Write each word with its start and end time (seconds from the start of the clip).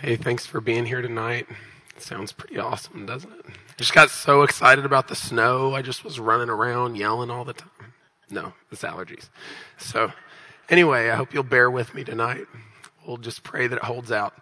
Hey, 0.00 0.16
thanks 0.16 0.44
for 0.44 0.60
being 0.60 0.86
here 0.86 1.02
tonight. 1.02 1.46
Sounds 1.98 2.32
pretty 2.32 2.58
awesome, 2.58 3.06
doesn't 3.06 3.32
it? 3.32 3.46
I 3.48 3.52
just 3.76 3.94
got 3.94 4.10
so 4.10 4.42
excited 4.42 4.84
about 4.84 5.06
the 5.08 5.14
snow. 5.14 5.74
I 5.74 5.82
just 5.82 6.02
was 6.04 6.18
running 6.18 6.48
around 6.48 6.96
yelling 6.96 7.30
all 7.30 7.44
the 7.44 7.52
time. 7.52 7.70
No, 8.28 8.54
it's 8.72 8.82
allergies. 8.82 9.28
So, 9.78 10.12
anyway, 10.68 11.10
I 11.10 11.14
hope 11.14 11.32
you'll 11.32 11.44
bear 11.44 11.70
with 11.70 11.94
me 11.94 12.02
tonight. 12.02 12.46
We'll 13.06 13.18
just 13.18 13.44
pray 13.44 13.68
that 13.68 13.76
it 13.76 13.84
holds 13.84 14.10
out. 14.10 14.34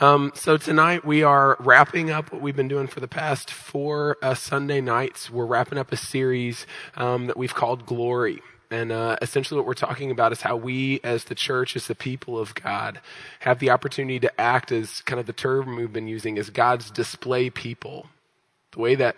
Um, 0.00 0.32
so 0.34 0.56
tonight 0.56 1.04
we 1.04 1.22
are 1.22 1.56
wrapping 1.60 2.10
up 2.10 2.32
what 2.32 2.40
we've 2.40 2.56
been 2.56 2.68
doing 2.68 2.86
for 2.86 3.00
the 3.00 3.08
past 3.08 3.50
four 3.50 4.16
uh, 4.22 4.34
Sunday 4.34 4.80
nights. 4.80 5.30
We're 5.30 5.46
wrapping 5.46 5.78
up 5.78 5.92
a 5.92 5.96
series 5.96 6.66
um, 6.96 7.26
that 7.26 7.36
we've 7.36 7.54
called 7.54 7.84
Glory. 7.84 8.40
And 8.74 8.90
uh, 8.90 9.16
essentially, 9.22 9.56
what 9.56 9.68
we're 9.68 9.74
talking 9.74 10.10
about 10.10 10.32
is 10.32 10.40
how 10.40 10.56
we, 10.56 10.98
as 11.04 11.24
the 11.24 11.36
church, 11.36 11.76
as 11.76 11.86
the 11.86 11.94
people 11.94 12.36
of 12.36 12.56
God, 12.56 13.00
have 13.38 13.60
the 13.60 13.70
opportunity 13.70 14.18
to 14.18 14.40
act 14.40 14.72
as 14.72 15.00
kind 15.02 15.20
of 15.20 15.26
the 15.26 15.32
term 15.32 15.76
we've 15.76 15.92
been 15.92 16.08
using 16.08 16.38
as 16.38 16.50
God's 16.50 16.90
display 16.90 17.50
people. 17.50 18.08
The 18.72 18.80
way 18.80 18.96
that 18.96 19.14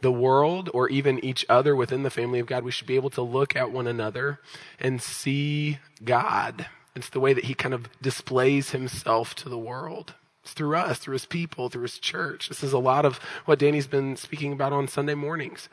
the 0.00 0.10
world 0.10 0.70
or 0.74 0.88
even 0.88 1.24
each 1.24 1.46
other 1.48 1.76
within 1.76 2.02
the 2.02 2.10
family 2.10 2.40
of 2.40 2.48
God, 2.48 2.64
we 2.64 2.72
should 2.72 2.88
be 2.88 2.96
able 2.96 3.10
to 3.10 3.22
look 3.22 3.54
at 3.54 3.70
one 3.70 3.86
another 3.86 4.40
and 4.80 5.00
see 5.00 5.78
God. 6.02 6.66
It's 6.96 7.10
the 7.10 7.20
way 7.20 7.32
that 7.32 7.44
He 7.44 7.54
kind 7.54 7.74
of 7.74 7.88
displays 8.02 8.70
Himself 8.70 9.36
to 9.36 9.48
the 9.48 9.56
world. 9.56 10.14
It's 10.42 10.52
through 10.52 10.74
us, 10.74 10.98
through 10.98 11.12
His 11.12 11.26
people, 11.26 11.68
through 11.68 11.82
His 11.82 12.00
church. 12.00 12.48
This 12.48 12.64
is 12.64 12.72
a 12.72 12.78
lot 12.78 13.04
of 13.04 13.18
what 13.44 13.60
Danny's 13.60 13.86
been 13.86 14.16
speaking 14.16 14.52
about 14.52 14.72
on 14.72 14.88
Sunday 14.88 15.14
mornings 15.14 15.68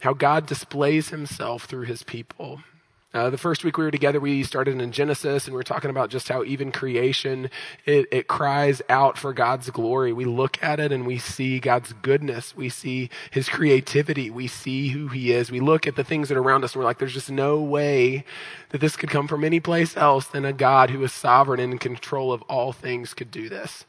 how 0.00 0.12
God 0.12 0.46
displays 0.46 1.10
himself 1.10 1.64
through 1.64 1.84
his 1.84 2.02
people. 2.02 2.60
Uh, 3.12 3.28
the 3.28 3.38
first 3.38 3.64
week 3.64 3.76
we 3.76 3.82
were 3.82 3.90
together, 3.90 4.20
we 4.20 4.44
started 4.44 4.80
in 4.80 4.92
Genesis, 4.92 5.46
and 5.46 5.52
we 5.52 5.56
were 5.56 5.64
talking 5.64 5.90
about 5.90 6.10
just 6.10 6.28
how 6.28 6.44
even 6.44 6.70
creation 6.70 7.50
it, 7.84 8.06
it 8.12 8.28
cries 8.28 8.80
out 8.88 9.18
for 9.18 9.32
God's 9.32 9.68
glory. 9.70 10.12
We 10.12 10.24
look 10.24 10.62
at 10.62 10.78
it 10.78 10.92
and 10.92 11.04
we 11.04 11.18
see 11.18 11.58
God's 11.58 11.92
goodness. 11.92 12.54
We 12.54 12.68
see 12.68 13.10
His 13.32 13.48
creativity. 13.48 14.30
We 14.30 14.46
see 14.46 14.90
who 14.90 15.08
He 15.08 15.32
is. 15.32 15.50
We 15.50 15.58
look 15.58 15.88
at 15.88 15.96
the 15.96 16.04
things 16.04 16.28
that 16.28 16.38
are 16.38 16.42
around 16.42 16.62
us, 16.62 16.74
and 16.74 16.80
we're 16.80 16.84
like, 16.84 16.98
"There's 16.98 17.12
just 17.12 17.32
no 17.32 17.60
way 17.60 18.24
that 18.68 18.80
this 18.80 18.94
could 18.94 19.10
come 19.10 19.26
from 19.26 19.42
any 19.42 19.58
place 19.58 19.96
else 19.96 20.26
than 20.26 20.44
a 20.44 20.52
God 20.52 20.90
who 20.90 21.02
is 21.02 21.12
sovereign 21.12 21.58
and 21.58 21.72
in 21.72 21.78
control 21.80 22.32
of 22.32 22.42
all 22.42 22.72
things 22.72 23.12
could 23.12 23.32
do 23.32 23.48
this." 23.48 23.84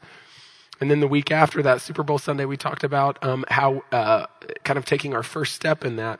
And 0.82 0.90
then 0.90 0.98
the 0.98 1.06
week 1.06 1.30
after 1.30 1.62
that, 1.62 1.80
Super 1.80 2.02
Bowl 2.02 2.18
Sunday, 2.18 2.44
we 2.44 2.56
talked 2.56 2.82
about 2.82 3.22
um, 3.22 3.44
how 3.46 3.84
uh, 3.92 4.26
kind 4.64 4.76
of 4.76 4.84
taking 4.84 5.14
our 5.14 5.22
first 5.22 5.54
step 5.54 5.84
in 5.84 5.94
that 5.94 6.18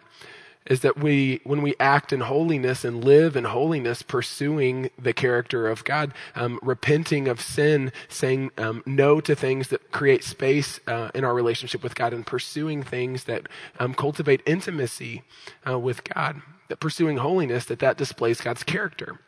is 0.67 0.83
that 0.83 0.97
we, 0.97 1.41
when 1.43 1.63
we 1.63 1.75
act 1.81 2.13
in 2.13 2.21
holiness 2.21 2.85
and 2.85 3.03
live 3.03 3.35
in 3.35 3.43
holiness, 3.43 4.03
pursuing 4.03 4.89
the 4.97 5.13
character 5.13 5.67
of 5.67 5.83
God, 5.83 6.15
um, 6.37 6.61
repenting 6.63 7.27
of 7.27 7.41
sin, 7.41 7.91
saying 8.09 8.53
um, 8.57 8.85
no 8.87 9.21
to 9.21 9.35
things 9.35 9.67
that 9.67 9.91
create 9.91 10.23
space 10.23 10.79
uh, 10.87 11.11
in 11.13 11.25
our 11.25 11.35
relationship 11.35 11.83
with 11.83 11.97
God, 11.97 12.13
and 12.13 12.25
pursuing 12.25 12.85
things 12.85 13.25
that 13.25 13.49
um, 13.81 13.95
cultivate 13.95 14.43
intimacy 14.47 15.25
uh, 15.69 15.77
with 15.77 16.05
God, 16.05 16.41
that 16.69 16.79
pursuing 16.79 17.17
holiness, 17.17 17.65
that 17.65 17.81
that 17.81 17.97
displays 17.99 18.41
God's 18.41 18.63
character 18.63 19.19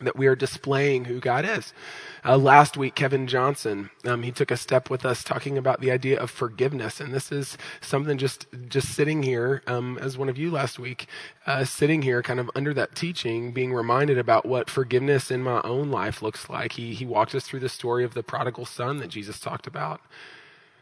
that 0.00 0.16
we 0.16 0.26
are 0.26 0.36
displaying 0.36 1.06
who 1.06 1.20
God 1.20 1.44
is. 1.46 1.72
Uh, 2.24 2.36
last 2.36 2.76
week, 2.76 2.94
Kevin 2.94 3.26
Johnson, 3.26 3.90
um, 4.06 4.22
he 4.24 4.32
took 4.32 4.50
a 4.50 4.56
step 4.56 4.90
with 4.90 5.06
us 5.06 5.24
talking 5.24 5.58
about 5.58 5.80
the 5.80 5.90
idea 5.90 6.20
of 6.20 6.30
forgiveness, 6.30 7.00
and 7.00 7.14
this 7.14 7.32
is 7.32 7.58
something 7.80 8.18
just 8.18 8.46
just 8.68 8.90
sitting 8.94 9.22
here 9.24 9.62
um, 9.66 9.98
as 10.00 10.18
one 10.18 10.28
of 10.28 10.38
you 10.38 10.50
last 10.50 10.78
week, 10.78 11.06
uh, 11.46 11.64
sitting 11.64 12.02
here, 12.02 12.22
kind 12.22 12.40
of 12.40 12.50
under 12.54 12.74
that 12.74 12.94
teaching, 12.96 13.52
being 13.52 13.72
reminded 13.74 14.18
about 14.18 14.46
what 14.46 14.70
forgiveness 14.70 15.30
in 15.30 15.42
my 15.42 15.62
own 15.62 15.90
life 15.90 16.22
looks 16.22 16.50
like. 16.50 16.72
He 16.72 16.94
he 16.94 17.06
walked 17.06 17.34
us 17.34 17.46
through 17.46 17.60
the 17.60 17.68
story 17.70 18.04
of 18.04 18.14
the 18.14 18.22
prodigal 18.24 18.66
son 18.66 18.98
that 18.98 19.08
Jesus 19.08 19.40
talked 19.40 19.66
about 19.66 20.00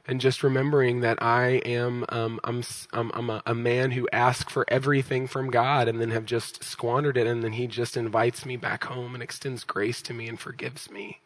and 0.06 0.20
just 0.20 0.42
remembering 0.42 1.00
that 1.00 1.22
I 1.22 1.62
am 1.64 2.04
um, 2.10 2.38
I'm 2.44 2.62
I'm, 2.92 3.10
I'm 3.14 3.30
a, 3.30 3.42
a, 3.46 3.54
man 3.54 3.92
who 3.92 4.08
asks 4.12 4.52
for 4.52 4.64
everything 4.68 5.26
from 5.26 5.50
God 5.50 5.88
and 5.88 6.00
then 6.00 6.10
have 6.10 6.26
just 6.26 6.62
squandered 6.62 7.16
it, 7.16 7.26
and 7.26 7.42
then 7.42 7.52
He 7.52 7.66
just 7.66 7.96
invites 7.96 8.44
me 8.44 8.56
back 8.56 8.84
home 8.84 9.14
and 9.14 9.22
extends 9.22 9.64
grace 9.64 10.02
to 10.02 10.14
me 10.14 10.28
and 10.28 10.38
forgives 10.38 10.90
me. 10.90 11.20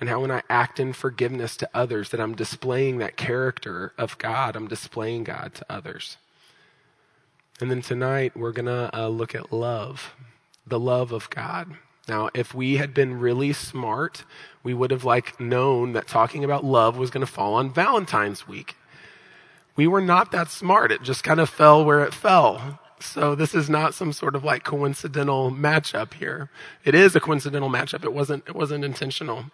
And 0.00 0.08
how 0.08 0.20
when 0.20 0.32
I 0.32 0.42
act 0.50 0.80
in 0.80 0.92
forgiveness 0.92 1.56
to 1.58 1.70
others, 1.72 2.10
that 2.10 2.20
I'm 2.20 2.34
displaying 2.34 2.98
that 2.98 3.16
character 3.16 3.92
of 3.96 4.18
God, 4.18 4.56
I'm 4.56 4.66
displaying 4.66 5.22
God 5.22 5.54
to 5.54 5.66
others. 5.70 6.16
And 7.60 7.70
then 7.70 7.82
tonight 7.82 8.36
we're 8.36 8.52
gonna 8.52 8.90
uh, 8.92 9.06
look 9.06 9.36
at 9.36 9.52
love, 9.52 10.14
the 10.66 10.80
love 10.80 11.12
of 11.12 11.30
God. 11.30 11.76
Now, 12.08 12.30
if 12.34 12.54
we 12.54 12.76
had 12.78 12.94
been 12.94 13.20
really 13.20 13.52
smart, 13.52 14.24
we 14.62 14.74
would 14.74 14.90
have 14.90 15.04
like 15.04 15.38
known 15.38 15.92
that 15.92 16.08
talking 16.08 16.44
about 16.44 16.64
love 16.64 16.96
was 16.96 17.10
going 17.10 17.24
to 17.24 17.32
fall 17.32 17.54
on 17.54 17.72
Valentine's 17.72 18.48
week. 18.48 18.76
We 19.76 19.86
were 19.86 20.00
not 20.00 20.32
that 20.32 20.50
smart. 20.50 20.92
It 20.92 21.02
just 21.02 21.22
kind 21.24 21.40
of 21.40 21.48
fell 21.48 21.84
where 21.84 22.04
it 22.04 22.12
fell. 22.12 22.80
So 23.00 23.34
this 23.34 23.54
is 23.54 23.70
not 23.70 23.94
some 23.94 24.12
sort 24.12 24.34
of 24.34 24.44
like 24.44 24.64
coincidental 24.64 25.50
matchup 25.50 26.14
here. 26.14 26.50
It 26.84 26.94
is 26.94 27.16
a 27.16 27.20
coincidental 27.20 27.70
matchup. 27.70 28.04
It 28.04 28.12
wasn't, 28.12 28.44
it 28.46 28.54
wasn't 28.54 28.84
intentional. 28.84 29.46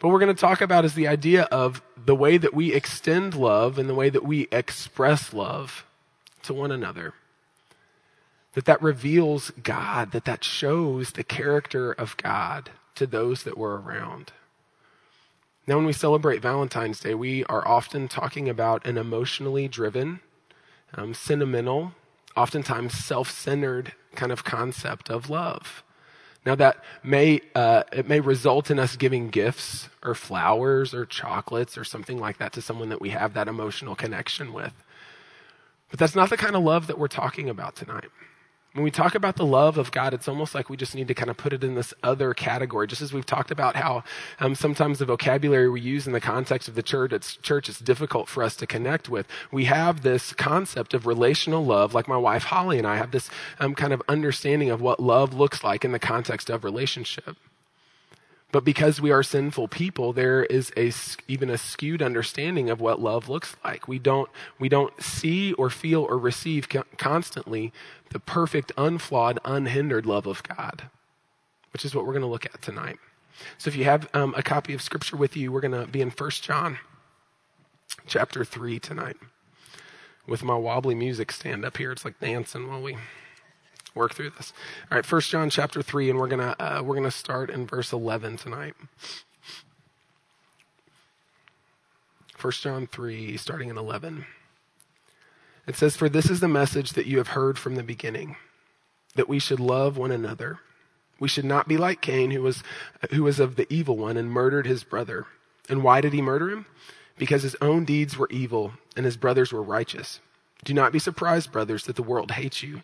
But 0.00 0.08
we're 0.08 0.20
going 0.20 0.34
to 0.34 0.40
talk 0.40 0.60
about 0.60 0.84
is 0.84 0.94
the 0.94 1.08
idea 1.08 1.44
of 1.44 1.82
the 1.96 2.14
way 2.14 2.38
that 2.38 2.54
we 2.54 2.72
extend 2.72 3.34
love 3.34 3.78
and 3.78 3.88
the 3.88 3.94
way 3.94 4.10
that 4.10 4.24
we 4.24 4.48
express 4.52 5.32
love 5.32 5.84
to 6.42 6.54
one 6.54 6.70
another 6.70 7.14
that 8.58 8.64
that 8.64 8.82
reveals 8.82 9.52
God, 9.62 10.10
that 10.10 10.24
that 10.24 10.42
shows 10.42 11.12
the 11.12 11.22
character 11.22 11.92
of 11.92 12.16
God 12.16 12.70
to 12.96 13.06
those 13.06 13.44
that 13.44 13.56
were 13.56 13.80
around. 13.80 14.32
Now, 15.68 15.76
when 15.76 15.86
we 15.86 15.92
celebrate 15.92 16.42
Valentine's 16.42 16.98
Day, 16.98 17.14
we 17.14 17.44
are 17.44 17.64
often 17.68 18.08
talking 18.08 18.48
about 18.48 18.84
an 18.84 18.98
emotionally 18.98 19.68
driven, 19.68 20.18
um, 20.92 21.14
sentimental, 21.14 21.92
oftentimes 22.36 22.94
self 22.94 23.30
centered 23.30 23.92
kind 24.16 24.32
of 24.32 24.42
concept 24.42 25.08
of 25.08 25.30
love. 25.30 25.84
Now, 26.44 26.56
that 26.56 26.82
may, 27.04 27.42
uh, 27.54 27.84
it 27.92 28.08
may 28.08 28.18
result 28.18 28.72
in 28.72 28.80
us 28.80 28.96
giving 28.96 29.28
gifts 29.28 29.88
or 30.02 30.16
flowers 30.16 30.92
or 30.92 31.06
chocolates 31.06 31.78
or 31.78 31.84
something 31.84 32.18
like 32.18 32.38
that 32.38 32.52
to 32.54 32.60
someone 32.60 32.88
that 32.88 33.00
we 33.00 33.10
have 33.10 33.34
that 33.34 33.46
emotional 33.46 33.94
connection 33.94 34.52
with. 34.52 34.72
But 35.90 36.00
that's 36.00 36.16
not 36.16 36.28
the 36.28 36.36
kind 36.36 36.56
of 36.56 36.64
love 36.64 36.88
that 36.88 36.98
we're 36.98 37.06
talking 37.06 37.48
about 37.48 37.76
tonight. 37.76 38.10
When 38.78 38.84
we 38.84 38.92
talk 38.92 39.16
about 39.16 39.34
the 39.34 39.44
love 39.44 39.76
of 39.76 39.90
God, 39.90 40.14
it's 40.14 40.28
almost 40.28 40.54
like 40.54 40.70
we 40.70 40.76
just 40.76 40.94
need 40.94 41.08
to 41.08 41.14
kind 41.14 41.30
of 41.30 41.36
put 41.36 41.52
it 41.52 41.64
in 41.64 41.74
this 41.74 41.92
other 42.04 42.32
category. 42.32 42.86
Just 42.86 43.02
as 43.02 43.12
we've 43.12 43.26
talked 43.26 43.50
about 43.50 43.74
how 43.74 44.04
um, 44.38 44.54
sometimes 44.54 45.00
the 45.00 45.04
vocabulary 45.04 45.68
we 45.68 45.80
use 45.80 46.06
in 46.06 46.12
the 46.12 46.20
context 46.20 46.68
of 46.68 46.76
the 46.76 46.82
church, 46.84 47.12
it's, 47.12 47.34
church, 47.38 47.68
it's 47.68 47.80
difficult 47.80 48.28
for 48.28 48.44
us 48.44 48.54
to 48.54 48.68
connect 48.68 49.08
with. 49.08 49.26
We 49.50 49.64
have 49.64 50.02
this 50.02 50.32
concept 50.32 50.94
of 50.94 51.08
relational 51.08 51.64
love, 51.64 51.92
like 51.92 52.06
my 52.06 52.16
wife 52.16 52.44
Holly 52.44 52.78
and 52.78 52.86
I 52.86 52.98
have 52.98 53.10
this 53.10 53.28
um, 53.58 53.74
kind 53.74 53.92
of 53.92 54.00
understanding 54.08 54.70
of 54.70 54.80
what 54.80 55.00
love 55.00 55.34
looks 55.34 55.64
like 55.64 55.84
in 55.84 55.90
the 55.90 55.98
context 55.98 56.48
of 56.48 56.62
relationship. 56.62 57.36
But 58.50 58.64
because 58.64 59.00
we 59.00 59.10
are 59.10 59.22
sinful 59.22 59.68
people, 59.68 60.14
there 60.14 60.44
is 60.44 60.72
a, 60.74 60.90
even 61.30 61.50
a 61.50 61.58
skewed 61.58 62.00
understanding 62.00 62.70
of 62.70 62.80
what 62.80 63.00
love 63.00 63.28
looks 63.28 63.56
like. 63.62 63.86
We 63.86 63.98
don't, 63.98 64.30
we 64.58 64.70
don't 64.70 65.02
see 65.02 65.52
or 65.54 65.68
feel 65.68 66.02
or 66.04 66.16
receive 66.16 66.66
constantly 66.96 67.72
the 68.10 68.18
perfect, 68.18 68.72
unflawed, 68.78 69.38
unhindered 69.44 70.06
love 70.06 70.26
of 70.26 70.42
God, 70.42 70.84
which 71.72 71.84
is 71.84 71.94
what 71.94 72.06
we're 72.06 72.14
going 72.14 72.22
to 72.22 72.28
look 72.28 72.46
at 72.46 72.62
tonight. 72.62 72.96
So 73.58 73.68
if 73.68 73.76
you 73.76 73.84
have 73.84 74.08
um, 74.14 74.34
a 74.36 74.42
copy 74.42 74.72
of 74.72 74.80
Scripture 74.80 75.16
with 75.16 75.36
you, 75.36 75.52
we're 75.52 75.60
going 75.60 75.78
to 75.78 75.86
be 75.86 76.00
in 76.00 76.10
1 76.10 76.30
John 76.30 76.78
chapter 78.06 78.46
3 78.46 78.78
tonight. 78.80 79.16
With 80.26 80.42
my 80.42 80.56
wobbly 80.56 80.94
music 80.94 81.32
stand 81.32 81.64
up 81.66 81.76
here, 81.76 81.92
it's 81.92 82.04
like 82.04 82.18
dancing 82.18 82.68
while 82.68 82.82
we 82.82 82.96
work 83.94 84.14
through 84.14 84.30
this. 84.30 84.52
All 84.90 84.96
right, 84.96 85.06
First 85.06 85.30
John 85.30 85.50
chapter 85.50 85.82
three, 85.82 86.10
and 86.10 86.18
we're 86.18 86.28
gonna 86.28 86.56
uh, 86.58 86.82
we're 86.84 86.94
gonna 86.94 87.10
start 87.10 87.50
in 87.50 87.66
verse 87.66 87.92
eleven 87.92 88.36
tonight. 88.36 88.74
First 92.36 92.62
John 92.62 92.86
three, 92.86 93.36
starting 93.36 93.68
in 93.68 93.78
eleven. 93.78 94.26
It 95.66 95.76
says, 95.76 95.96
"For 95.96 96.08
this 96.08 96.30
is 96.30 96.40
the 96.40 96.48
message 96.48 96.92
that 96.92 97.06
you 97.06 97.18
have 97.18 97.28
heard 97.28 97.58
from 97.58 97.74
the 97.74 97.82
beginning, 97.82 98.36
that 99.16 99.28
we 99.28 99.38
should 99.38 99.60
love 99.60 99.96
one 99.96 100.12
another. 100.12 100.60
We 101.20 101.28
should 101.28 101.44
not 101.44 101.66
be 101.66 101.76
like 101.76 102.00
Cain, 102.00 102.30
who 102.30 102.42
was 102.42 102.62
who 103.10 103.24
was 103.24 103.40
of 103.40 103.56
the 103.56 103.66
evil 103.72 103.96
one 103.96 104.16
and 104.16 104.30
murdered 104.30 104.66
his 104.66 104.84
brother. 104.84 105.26
And 105.68 105.82
why 105.82 106.00
did 106.00 106.12
he 106.12 106.22
murder 106.22 106.48
him? 106.48 106.66
Because 107.16 107.42
his 107.42 107.56
own 107.60 107.84
deeds 107.84 108.16
were 108.16 108.28
evil 108.30 108.74
and 108.96 109.04
his 109.04 109.16
brothers 109.16 109.52
were 109.52 109.62
righteous." 109.62 110.20
Do 110.64 110.74
not 110.74 110.92
be 110.92 110.98
surprised, 110.98 111.52
brothers, 111.52 111.84
that 111.84 111.96
the 111.96 112.02
world 112.02 112.32
hates 112.32 112.62
you. 112.62 112.82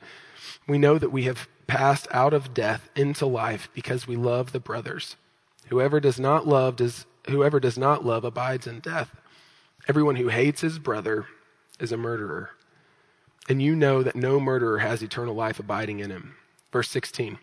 We 0.67 0.79
know 0.79 0.99
that 0.99 1.13
we 1.13 1.25
have 1.25 1.49
passed 1.67 2.07
out 2.11 2.33
of 2.33 2.55
death 2.55 2.89
into 2.95 3.27
life 3.27 3.69
because 3.75 4.07
we 4.07 4.17
love 4.17 4.53
the 4.53 4.61
brothers. 4.61 5.17
Whoever 5.69 6.01
does 6.01 6.21
not 6.21 6.47
love 6.47 6.77
does 6.77 7.07
whoever 7.27 7.59
does 7.59 7.79
not 7.79 8.05
love 8.05 8.25
abides 8.25 8.67
in 8.67 8.81
death. 8.81 9.17
Everyone 9.89 10.17
who 10.17 10.29
hates 10.29 10.61
his 10.61 10.79
brother 10.79 11.27
is 11.81 11.91
a 11.91 11.97
murderer. 11.97 12.51
And 13.49 13.61
you 13.61 13.75
know 13.75 14.03
that 14.03 14.17
no 14.17 14.41
murderer 14.41 14.79
has 14.79 15.03
eternal 15.03 15.35
life 15.35 15.59
abiding 15.59 16.01
in 16.01 16.11
him. 16.11 16.37
Verse 16.73 16.89
16. 16.91 17.39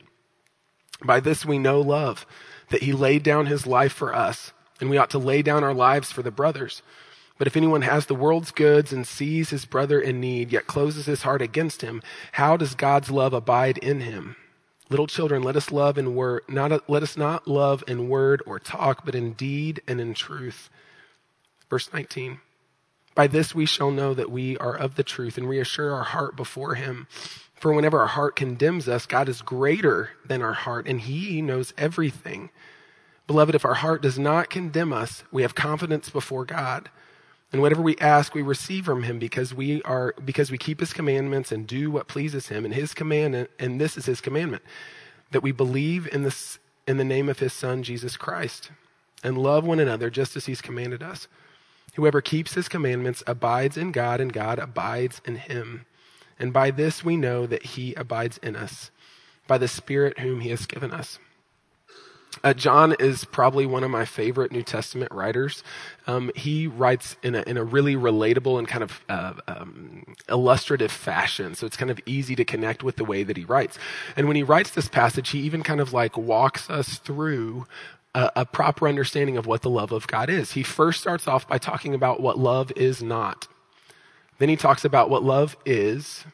By 1.03 1.19
this 1.19 1.45
we 1.45 1.57
know 1.57 1.81
love 1.81 2.25
that 2.69 2.83
he 2.83 2.93
laid 2.93 3.23
down 3.23 3.47
his 3.47 3.67
life 3.67 3.91
for 3.91 4.13
us, 4.13 4.53
and 4.79 4.89
we 4.89 4.97
ought 4.97 5.09
to 5.11 5.19
lay 5.19 5.41
down 5.41 5.63
our 5.63 5.73
lives 5.73 6.11
for 6.11 6.21
the 6.21 6.31
brothers. 6.31 6.81
But 7.41 7.47
if 7.47 7.57
anyone 7.57 7.81
has 7.81 8.05
the 8.05 8.13
world's 8.13 8.51
goods 8.51 8.93
and 8.93 9.07
sees 9.07 9.49
his 9.49 9.65
brother 9.65 9.99
in 9.99 10.19
need, 10.19 10.51
yet 10.51 10.67
closes 10.67 11.07
his 11.07 11.23
heart 11.23 11.41
against 11.41 11.81
him, 11.81 12.03
how 12.33 12.55
does 12.55 12.75
God's 12.75 13.09
love 13.09 13.33
abide 13.33 13.79
in 13.79 14.01
him? 14.01 14.35
Little 14.91 15.07
children, 15.07 15.41
let 15.41 15.55
us 15.55 15.71
love 15.71 15.97
in 15.97 16.13
word, 16.13 16.43
not 16.47 16.87
let 16.87 17.01
us 17.01 17.17
not 17.17 17.47
love 17.47 17.83
in 17.87 18.09
word 18.09 18.43
or 18.45 18.59
talk, 18.59 19.03
but 19.03 19.15
in 19.15 19.33
deed 19.33 19.81
and 19.87 19.99
in 19.99 20.13
truth. 20.13 20.69
Verse 21.67 21.91
19. 21.91 22.41
By 23.15 23.25
this 23.25 23.55
we 23.55 23.65
shall 23.65 23.89
know 23.89 24.13
that 24.13 24.29
we 24.29 24.55
are 24.59 24.77
of 24.77 24.93
the 24.93 25.03
truth 25.03 25.35
and 25.35 25.49
reassure 25.49 25.95
our 25.95 26.03
heart 26.03 26.35
before 26.35 26.75
him. 26.75 27.07
For 27.55 27.73
whenever 27.73 27.99
our 28.01 28.05
heart 28.05 28.35
condemns 28.35 28.87
us, 28.87 29.07
God 29.07 29.27
is 29.27 29.41
greater 29.41 30.11
than 30.23 30.43
our 30.43 30.53
heart, 30.53 30.87
and 30.87 31.01
he 31.01 31.41
knows 31.41 31.73
everything. 31.75 32.51
Beloved, 33.25 33.55
if 33.55 33.65
our 33.65 33.73
heart 33.73 34.03
does 34.03 34.19
not 34.19 34.51
condemn 34.51 34.93
us, 34.93 35.23
we 35.31 35.41
have 35.41 35.55
confidence 35.55 36.11
before 36.11 36.45
God. 36.45 36.91
And 37.51 37.61
whatever 37.61 37.81
we 37.81 37.97
ask, 37.97 38.33
we 38.33 38.41
receive 38.41 38.85
from 38.85 39.03
him 39.03 39.19
because 39.19 39.53
we 39.53 39.81
are 39.83 40.13
because 40.23 40.51
we 40.51 40.57
keep 40.57 40.79
his 40.79 40.93
commandments 40.93 41.51
and 41.51 41.67
do 41.67 41.91
what 41.91 42.07
pleases 42.07 42.47
him. 42.47 42.63
And 42.63 42.73
his 42.73 42.93
commandment, 42.93 43.49
and 43.59 43.79
this 43.79 43.97
is 43.97 44.05
his 44.05 44.21
commandment, 44.21 44.63
that 45.31 45.43
we 45.43 45.51
believe 45.51 46.07
in 46.13 46.23
this 46.23 46.59
in 46.87 46.97
the 46.97 47.03
name 47.03 47.29
of 47.29 47.39
his 47.39 47.53
son 47.53 47.83
Jesus 47.83 48.15
Christ 48.17 48.71
and 49.23 49.37
love 49.37 49.65
one 49.65 49.79
another 49.79 50.09
just 50.09 50.35
as 50.35 50.45
he's 50.45 50.61
commanded 50.61 51.03
us. 51.03 51.27
Whoever 51.95 52.21
keeps 52.21 52.53
his 52.53 52.69
commandments 52.69 53.21
abides 53.27 53.77
in 53.77 53.91
God, 53.91 54.21
and 54.21 54.31
God 54.31 54.59
abides 54.59 55.21
in 55.25 55.35
him. 55.35 55.85
And 56.39 56.53
by 56.53 56.71
this 56.71 57.03
we 57.03 57.17
know 57.17 57.45
that 57.45 57.63
he 57.63 57.93
abides 57.95 58.37
in 58.37 58.55
us, 58.55 58.91
by 59.45 59.57
the 59.57 59.67
Spirit 59.67 60.19
whom 60.19 60.39
he 60.39 60.49
has 60.49 60.65
given 60.65 60.91
us. 60.91 61.19
Uh, 62.43 62.53
John 62.53 62.95
is 62.99 63.25
probably 63.25 63.65
one 63.65 63.83
of 63.83 63.91
my 63.91 64.05
favorite 64.05 64.51
New 64.51 64.63
Testament 64.63 65.11
writers. 65.11 65.63
Um, 66.07 66.31
he 66.35 66.65
writes 66.65 67.15
in 67.21 67.35
a, 67.35 67.41
in 67.43 67.57
a 67.57 67.63
really 67.63 67.95
relatable 67.95 68.57
and 68.57 68.67
kind 68.67 68.83
of 68.83 69.01
uh, 69.09 69.33
um, 69.47 70.15
illustrative 70.29 70.91
fashion, 70.91 71.55
so 71.55 71.65
it's 71.65 71.77
kind 71.77 71.91
of 71.91 71.99
easy 72.05 72.35
to 72.35 72.45
connect 72.45 72.83
with 72.83 72.95
the 72.95 73.05
way 73.05 73.23
that 73.23 73.37
he 73.37 73.43
writes. 73.43 73.77
And 74.15 74.27
when 74.27 74.35
he 74.35 74.43
writes 74.43 74.71
this 74.71 74.87
passage, 74.87 75.29
he 75.29 75.39
even 75.39 75.61
kind 75.61 75.81
of 75.81 75.93
like 75.93 76.17
walks 76.17 76.69
us 76.69 76.99
through 76.99 77.67
a, 78.15 78.31
a 78.37 78.45
proper 78.45 78.87
understanding 78.87 79.37
of 79.37 79.45
what 79.45 79.61
the 79.61 79.69
love 79.69 79.91
of 79.91 80.07
God 80.07 80.29
is. 80.29 80.53
He 80.53 80.63
first 80.63 81.01
starts 81.01 81.27
off 81.27 81.47
by 81.47 81.57
talking 81.57 81.93
about 81.93 82.21
what 82.21 82.39
love 82.39 82.71
is 82.75 83.03
not. 83.03 83.47
Then 84.39 84.49
he 84.49 84.55
talks 84.55 84.85
about 84.85 85.09
what 85.09 85.23
love 85.23 85.55
is. 85.65 86.25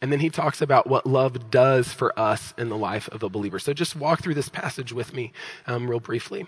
And 0.00 0.12
then 0.12 0.20
he 0.20 0.28
talks 0.28 0.60
about 0.60 0.86
what 0.86 1.06
love 1.06 1.50
does 1.50 1.92
for 1.92 2.18
us 2.18 2.52
in 2.58 2.68
the 2.68 2.76
life 2.76 3.08
of 3.08 3.22
a 3.22 3.28
believer. 3.28 3.58
So 3.58 3.72
just 3.72 3.96
walk 3.96 4.22
through 4.22 4.34
this 4.34 4.48
passage 4.48 4.92
with 4.92 5.14
me 5.14 5.32
um, 5.66 5.88
real 5.88 6.00
briefly. 6.00 6.46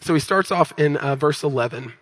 So 0.00 0.14
he 0.14 0.20
starts 0.20 0.50
off 0.50 0.72
in 0.78 0.96
uh, 0.96 1.16
verse 1.16 1.42
11. 1.42 1.94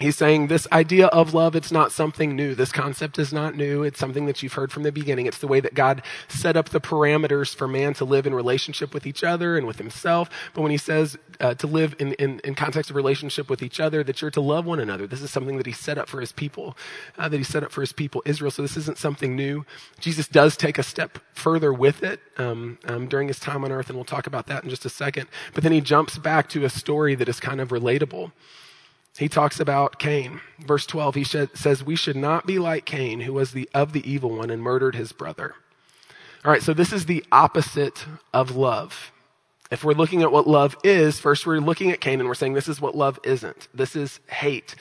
He's 0.00 0.16
saying 0.16 0.46
this 0.46 0.68
idea 0.70 1.08
of 1.08 1.34
love, 1.34 1.56
it's 1.56 1.72
not 1.72 1.90
something 1.90 2.36
new. 2.36 2.54
This 2.54 2.70
concept 2.70 3.18
is 3.18 3.32
not 3.32 3.56
new. 3.56 3.82
It's 3.82 3.98
something 3.98 4.26
that 4.26 4.44
you've 4.44 4.52
heard 4.52 4.70
from 4.70 4.84
the 4.84 4.92
beginning. 4.92 5.26
It's 5.26 5.38
the 5.38 5.48
way 5.48 5.58
that 5.58 5.74
God 5.74 6.02
set 6.28 6.56
up 6.56 6.68
the 6.68 6.80
parameters 6.80 7.52
for 7.52 7.66
man 7.66 7.94
to 7.94 8.04
live 8.04 8.24
in 8.24 8.32
relationship 8.32 8.94
with 8.94 9.08
each 9.08 9.24
other 9.24 9.56
and 9.56 9.66
with 9.66 9.78
himself. 9.78 10.30
But 10.54 10.62
when 10.62 10.70
he 10.70 10.76
says 10.76 11.18
uh, 11.40 11.54
to 11.54 11.66
live 11.66 11.96
in, 11.98 12.12
in, 12.12 12.38
in, 12.44 12.54
context 12.54 12.90
of 12.90 12.96
relationship 12.96 13.50
with 13.50 13.60
each 13.60 13.80
other, 13.80 14.04
that 14.04 14.22
you're 14.22 14.30
to 14.30 14.40
love 14.40 14.66
one 14.66 14.78
another, 14.78 15.08
this 15.08 15.20
is 15.20 15.32
something 15.32 15.56
that 15.56 15.66
he 15.66 15.72
set 15.72 15.98
up 15.98 16.08
for 16.08 16.20
his 16.20 16.30
people, 16.30 16.76
uh, 17.18 17.28
that 17.28 17.36
he 17.36 17.42
set 17.42 17.64
up 17.64 17.72
for 17.72 17.80
his 17.80 17.92
people, 17.92 18.22
Israel. 18.24 18.52
So 18.52 18.62
this 18.62 18.76
isn't 18.76 18.98
something 18.98 19.34
new. 19.34 19.66
Jesus 19.98 20.28
does 20.28 20.56
take 20.56 20.78
a 20.78 20.84
step 20.84 21.18
further 21.32 21.72
with 21.72 22.04
it 22.04 22.20
um, 22.36 22.78
um, 22.84 23.08
during 23.08 23.26
his 23.26 23.40
time 23.40 23.64
on 23.64 23.72
earth, 23.72 23.88
and 23.88 23.96
we'll 23.96 24.04
talk 24.04 24.28
about 24.28 24.46
that 24.46 24.62
in 24.62 24.70
just 24.70 24.84
a 24.84 24.90
second. 24.90 25.28
But 25.54 25.64
then 25.64 25.72
he 25.72 25.80
jumps 25.80 26.18
back 26.18 26.48
to 26.50 26.64
a 26.64 26.70
story 26.70 27.16
that 27.16 27.28
is 27.28 27.40
kind 27.40 27.60
of 27.60 27.70
relatable 27.70 28.30
he 29.18 29.28
talks 29.28 29.60
about 29.60 29.98
Cain. 29.98 30.40
Verse 30.60 30.86
12, 30.86 31.14
he 31.16 31.24
says, 31.24 31.84
We 31.84 31.96
should 31.96 32.16
not 32.16 32.46
be 32.46 32.58
like 32.58 32.84
Cain, 32.84 33.20
who 33.20 33.32
was 33.32 33.52
the, 33.52 33.68
of 33.74 33.92
the 33.92 34.08
evil 34.10 34.30
one 34.30 34.50
and 34.50 34.62
murdered 34.62 34.94
his 34.94 35.12
brother. 35.12 35.54
All 36.44 36.52
right, 36.52 36.62
so 36.62 36.72
this 36.72 36.92
is 36.92 37.06
the 37.06 37.24
opposite 37.32 38.06
of 38.32 38.54
love. 38.54 39.12
If 39.70 39.84
we're 39.84 39.92
looking 39.92 40.22
at 40.22 40.32
what 40.32 40.46
love 40.46 40.76
is, 40.84 41.20
first 41.20 41.46
we're 41.46 41.58
looking 41.58 41.90
at 41.90 42.00
Cain 42.00 42.20
and 42.20 42.28
we're 42.28 42.34
saying 42.34 42.54
this 42.54 42.68
is 42.68 42.80
what 42.80 42.94
love 42.94 43.18
isn't. 43.24 43.68
This 43.74 43.96
is 43.96 44.20
hate 44.28 44.74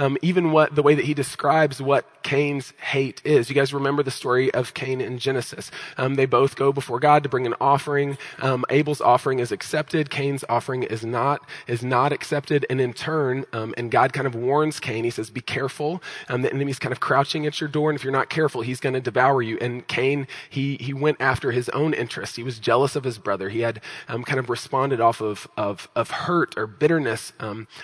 um, 0.00 0.16
even 0.22 0.50
what 0.50 0.74
the 0.74 0.82
way 0.82 0.94
that 0.94 1.04
he 1.04 1.12
describes 1.12 1.80
what 1.80 2.06
Cain's 2.22 2.72
hate 2.80 3.20
is. 3.22 3.50
You 3.50 3.54
guys 3.54 3.74
remember 3.74 4.02
the 4.02 4.10
story 4.10 4.52
of 4.54 4.72
Cain 4.72 5.00
in 5.00 5.18
Genesis. 5.18 5.70
Um, 5.98 6.14
they 6.14 6.24
both 6.24 6.56
go 6.56 6.72
before 6.72 6.98
God 6.98 7.22
to 7.22 7.28
bring 7.28 7.46
an 7.46 7.54
offering. 7.60 8.16
Um, 8.40 8.64
Abel's 8.70 9.02
offering 9.02 9.40
is 9.40 9.52
accepted. 9.52 10.08
Cain's 10.08 10.42
offering 10.48 10.84
is 10.84 11.04
not 11.04 11.46
is 11.66 11.82
not 11.82 12.12
accepted. 12.12 12.64
And 12.70 12.80
in 12.80 12.94
turn, 12.94 13.44
um, 13.52 13.74
and 13.76 13.90
God 13.90 14.14
kind 14.14 14.26
of 14.26 14.34
warns 14.34 14.80
Cain. 14.80 15.04
He 15.04 15.10
says, 15.10 15.28
"Be 15.28 15.42
careful. 15.42 16.02
Um, 16.30 16.42
the 16.42 16.52
enemy's 16.52 16.78
kind 16.78 16.92
of 16.92 17.00
crouching 17.00 17.46
at 17.46 17.60
your 17.60 17.68
door, 17.68 17.90
and 17.90 17.98
if 17.98 18.02
you're 18.02 18.12
not 18.12 18.30
careful, 18.30 18.62
he's 18.62 18.80
going 18.80 18.94
to 18.94 19.00
devour 19.00 19.42
you." 19.42 19.58
And 19.60 19.86
Cain, 19.86 20.26
he 20.48 20.76
he 20.80 20.94
went 20.94 21.18
after 21.20 21.52
his 21.52 21.68
own 21.70 21.92
interests. 21.92 22.36
He 22.36 22.42
was 22.42 22.58
jealous 22.58 22.96
of 22.96 23.04
his 23.04 23.18
brother. 23.18 23.50
He 23.50 23.60
had 23.60 23.82
um, 24.08 24.24
kind 24.24 24.38
of 24.38 24.48
responded 24.48 25.00
off 25.00 25.20
of 25.20 25.46
of 25.58 25.88
of 25.94 26.10
hurt 26.10 26.56
or 26.56 26.66
bitterness 26.66 27.34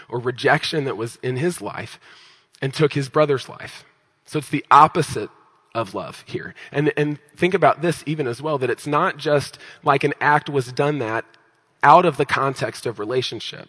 or 0.08 0.18
rejection 0.18 0.84
that 0.84 0.96
was 0.96 1.18
in 1.22 1.36
his 1.36 1.60
life 1.60 2.00
and 2.60 2.72
took 2.72 2.92
his 2.92 3.08
brother's 3.08 3.48
life. 3.48 3.84
So 4.24 4.38
it's 4.38 4.48
the 4.48 4.64
opposite 4.70 5.30
of 5.74 5.94
love 5.94 6.24
here. 6.26 6.54
And, 6.72 6.92
and 6.96 7.18
think 7.36 7.54
about 7.54 7.82
this 7.82 8.02
even 8.06 8.26
as 8.26 8.40
well, 8.40 8.58
that 8.58 8.70
it's 8.70 8.86
not 8.86 9.18
just 9.18 9.58
like 9.84 10.04
an 10.04 10.14
act 10.20 10.48
was 10.48 10.72
done 10.72 10.98
that 10.98 11.24
out 11.82 12.04
of 12.04 12.16
the 12.16 12.24
context 12.24 12.86
of 12.86 12.98
relationship. 12.98 13.68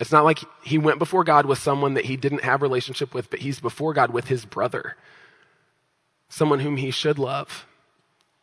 It's 0.00 0.12
not 0.12 0.24
like 0.24 0.40
he 0.62 0.78
went 0.78 0.98
before 0.98 1.24
God 1.24 1.46
with 1.46 1.58
someone 1.58 1.94
that 1.94 2.06
he 2.06 2.16
didn't 2.16 2.44
have 2.44 2.62
relationship 2.62 3.14
with, 3.14 3.30
but 3.30 3.40
he's 3.40 3.60
before 3.60 3.92
God 3.92 4.10
with 4.10 4.28
his 4.28 4.44
brother. 4.44 4.96
Someone 6.28 6.60
whom 6.60 6.78
he 6.78 6.90
should 6.90 7.18
love, 7.18 7.66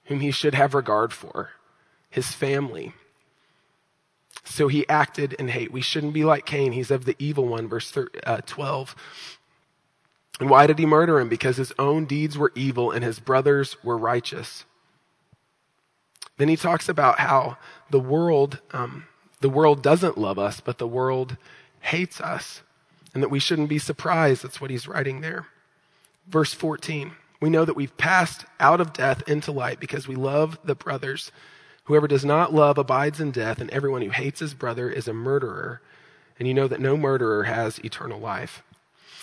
whom 0.06 0.20
he 0.20 0.32
should 0.32 0.54
have 0.54 0.74
regard 0.74 1.12
for, 1.12 1.52
his 2.10 2.32
family. 2.32 2.94
So 4.44 4.68
he 4.68 4.88
acted 4.88 5.34
in 5.34 5.50
hate. 5.50 5.72
We 5.72 5.82
shouldn't 5.82 6.14
be 6.14 6.24
like 6.24 6.46
Cain. 6.46 6.72
He's 6.72 6.92
of 6.92 7.06
the 7.06 7.16
evil 7.20 7.48
one, 7.48 7.68
verse 7.68 7.96
uh, 8.26 8.42
12. 8.46 8.96
And 10.42 10.50
why 10.50 10.66
did 10.66 10.80
he 10.80 10.88
murder 10.88 11.20
him? 11.20 11.30
Because 11.30 11.58
his 11.58 11.72
own 11.78 12.06
deeds 12.06 12.36
were 12.36 12.52
evil 12.56 12.90
and 12.90 13.04
his 13.04 13.20
brothers 13.20 13.78
were 13.84 13.96
righteous. 13.96 14.66
Then 16.38 16.48
he 16.48 16.56
talks 16.56 16.90
about 16.90 17.20
how 17.20 17.58
the 17.92 18.00
world, 18.00 18.60
um, 18.72 19.06
the 19.42 19.52
world 19.52 19.84
doesn't 19.84 20.18
love 20.18 20.40
us, 20.40 20.60
but 20.60 20.80
the 20.80 20.88
world 20.88 21.38
hates 21.82 22.20
us, 22.20 22.64
and 23.14 23.22
that 23.22 23.30
we 23.30 23.38
shouldn't 23.38 23.70
be 23.70 23.78
surprised. 23.78 24.44
That's 24.44 24.60
what 24.60 24.72
he's 24.72 24.88
writing 24.88 25.22
there. 25.22 25.46
Verse 26.28 26.56
14. 26.56 27.12
We 27.40 27.52
know 27.52 27.64
that 27.64 27.76
we've 27.76 27.96
passed 27.98 28.46
out 28.60 28.82
of 28.82 28.94
death 28.94 29.22
into 29.28 29.52
light 29.52 29.80
because 29.80 30.08
we 30.08 30.16
love 30.16 30.58
the 30.64 30.74
brothers. 30.74 31.32
Whoever 31.84 32.08
does 32.08 32.26
not 32.26 32.52
love 32.52 32.80
abides 32.80 33.20
in 33.20 33.30
death, 33.30 33.62
and 33.62 33.70
everyone 33.70 34.02
who 34.02 34.10
hates 34.10 34.40
his 34.40 34.56
brother 34.56 34.90
is 34.90 35.08
a 35.08 35.14
murderer. 35.14 35.82
And 36.40 36.48
you 36.48 36.56
know 36.56 36.68
that 36.68 36.82
no 36.82 36.98
murderer 36.98 37.44
has 37.44 37.78
eternal 37.86 38.20
life. 38.20 38.64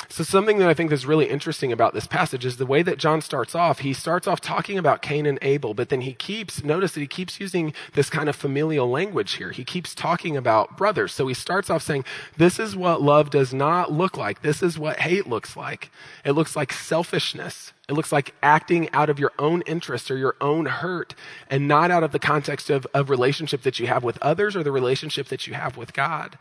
So 0.08 0.22
something 0.22 0.58
that 0.58 0.68
I 0.68 0.74
think 0.74 0.92
is 0.92 1.04
really 1.04 1.26
interesting 1.26 1.72
about 1.72 1.92
this 1.92 2.06
passage 2.06 2.44
is 2.44 2.56
the 2.56 2.66
way 2.66 2.82
that 2.82 2.98
John 2.98 3.20
starts 3.20 3.54
off. 3.54 3.80
He 3.80 3.92
starts 3.92 4.28
off 4.28 4.40
talking 4.40 4.78
about 4.78 5.02
Cain 5.02 5.26
and 5.26 5.38
Abel, 5.42 5.74
but 5.74 5.88
then 5.88 6.02
he 6.02 6.12
keeps, 6.12 6.62
notice 6.62 6.92
that 6.92 7.00
he 7.00 7.06
keeps 7.06 7.40
using 7.40 7.74
this 7.94 8.08
kind 8.08 8.28
of 8.28 8.36
familial 8.36 8.88
language 8.88 9.32
here. 9.32 9.50
He 9.50 9.64
keeps 9.64 9.94
talking 9.94 10.36
about 10.36 10.76
brothers. 10.76 11.12
So 11.12 11.26
he 11.26 11.34
starts 11.34 11.68
off 11.68 11.82
saying, 11.82 12.04
this 12.36 12.58
is 12.58 12.76
what 12.76 13.02
love 13.02 13.30
does 13.30 13.52
not 13.52 13.90
look 13.90 14.16
like. 14.16 14.42
This 14.42 14.62
is 14.62 14.78
what 14.78 15.00
hate 15.00 15.26
looks 15.26 15.56
like. 15.56 15.90
It 16.24 16.32
looks 16.32 16.54
like 16.54 16.72
selfishness. 16.72 17.72
It 17.88 17.94
looks 17.94 18.12
like 18.12 18.34
acting 18.42 18.88
out 18.92 19.10
of 19.10 19.18
your 19.18 19.32
own 19.38 19.62
interest 19.62 20.10
or 20.10 20.16
your 20.16 20.36
own 20.40 20.66
hurt 20.66 21.14
and 21.50 21.66
not 21.66 21.90
out 21.90 22.04
of 22.04 22.12
the 22.12 22.18
context 22.18 22.70
of, 22.70 22.86
of 22.94 23.10
relationship 23.10 23.62
that 23.62 23.78
you 23.80 23.88
have 23.88 24.04
with 24.04 24.18
others 24.22 24.54
or 24.54 24.62
the 24.62 24.72
relationship 24.72 25.28
that 25.28 25.46
you 25.46 25.54
have 25.54 25.76
with 25.76 25.92
God. 25.92 26.38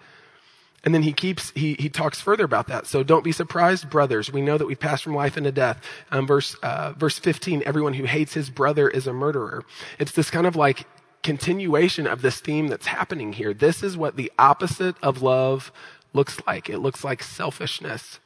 And 0.84 0.94
then 0.94 1.04
he 1.04 1.12
keeps, 1.12 1.52
he, 1.52 1.76
he 1.80 1.90
talks 1.90 2.22
further 2.22 2.46
about 2.46 2.68
that. 2.68 2.88
So 2.88 3.04
don't 3.04 3.24
be 3.24 3.32
surprised, 3.32 3.90
brothers. 3.90 4.32
We 4.32 4.42
know 4.42 4.58
that 4.58 4.68
we 4.68 4.76
pass 4.76 5.02
from 5.02 5.16
life 5.16 5.36
into 5.36 5.52
death. 5.52 5.82
Um, 6.12 6.28
verse, 6.28 6.56
uh, 6.64 6.94
verse 6.94 7.20
15, 7.20 7.64
everyone 7.66 7.94
who 7.94 8.06
hates 8.06 8.34
his 8.34 8.50
brother 8.50 8.88
is 8.88 9.08
a 9.08 9.14
murderer. 9.14 9.66
It's 10.00 10.12
this 10.12 10.30
kind 10.30 10.48
of 10.48 10.56
like 10.56 10.86
continuation 11.24 12.08
of 12.08 12.22
this 12.22 12.40
theme 12.40 12.68
that's 12.68 12.88
happening 12.88 13.34
here. 13.34 13.54
This 13.54 13.84
is 13.84 13.98
what 13.98 14.16
the 14.16 14.32
opposite 14.40 14.96
of 15.02 15.22
love 15.22 15.72
looks 16.14 16.40
like. 16.48 16.70
It 16.70 16.80
looks 16.80 17.04
like 17.04 17.22
selfishness. 17.22 18.20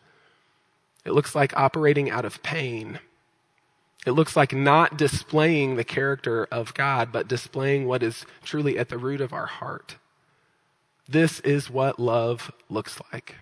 It 1.05 1.13
looks 1.13 1.34
like 1.34 1.58
operating 1.58 2.12
out 2.12 2.25
of 2.25 2.43
pain. 2.43 3.00
It 4.05 4.12
looks 4.12 4.36
like 4.36 4.53
not 4.53 4.98
displaying 4.98 5.75
the 5.75 5.84
character 5.84 6.48
of 6.51 6.74
God, 6.74 7.12
but 7.12 7.27
displaying 7.27 7.86
what 7.86 8.03
is 8.03 8.25
truly 8.43 8.77
at 8.77 8.89
the 8.89 8.98
root 8.98 9.22
of 9.22 9.34
our 9.34 9.46
heart. 9.46 9.96
This 11.12 11.39
is 11.41 11.70
what 11.70 12.00
love 12.00 12.51
looks 12.70 13.00
like. 13.12 13.36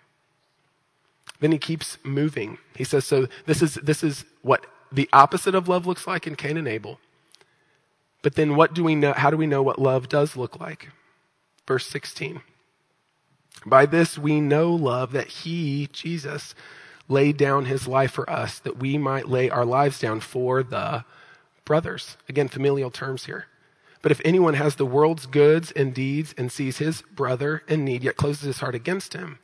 Then 1.40 1.52
he 1.52 1.58
keeps 1.58 1.98
moving. 2.04 2.58
He 2.76 2.84
says, 2.84 3.06
so 3.06 3.28
this 3.46 3.62
is, 3.62 3.76
this 3.76 4.04
is 4.04 4.26
what 4.42 4.66
the 4.92 5.10
opposite 5.14 5.56
of 5.56 5.68
love 5.68 5.86
looks 5.88 6.06
like 6.06 6.28
in 6.28 6.36
Cain 6.36 6.58
and 6.58 6.68
Abel. 6.68 7.00
But 8.22 8.36
then 8.36 8.56
what 8.56 8.74
do 8.74 8.84
we 8.84 8.96
know? 8.96 9.14
How 9.14 9.30
do 9.30 9.38
we 9.38 9.48
know 9.48 9.62
what 9.62 9.80
love 9.80 10.10
does 10.10 10.36
look 10.36 10.60
like? 10.60 10.90
verse 11.70 11.86
16. 11.86 12.42
By 13.64 13.86
this 13.86 14.18
we 14.18 14.42
know 14.42 14.72
love 14.74 15.12
that 15.12 15.28
he, 15.28 15.88
Jesus, 15.94 16.56
laid 17.08 17.38
down 17.38 17.66
his 17.66 17.88
life 17.88 18.12
for 18.12 18.28
us, 18.28 18.58
that 18.60 18.80
we 18.80 18.98
might 18.98 19.30
lay 19.30 19.52
our 19.52 19.66
lives 19.66 20.00
down 20.00 20.20
for 20.20 20.64
the 20.64 21.06
brothers. 21.66 22.18
Again, 22.28 22.48
familial 22.48 22.90
terms 22.90 23.26
here. 23.26 23.46
But 24.02 24.12
if 24.12 24.22
anyone 24.24 24.54
has 24.54 24.76
the 24.76 24.86
world's 24.86 25.26
goods 25.26 25.72
and 25.72 25.94
deeds 25.94 26.34
and 26.38 26.52
sees 26.52 26.78
his 26.78 27.02
brother 27.02 27.64
in 27.68 27.84
need, 27.84 28.04
yet 28.04 28.16
closes 28.16 28.44
his 28.44 28.60
heart 28.60 28.76
against 28.76 29.14
him, 29.14 29.40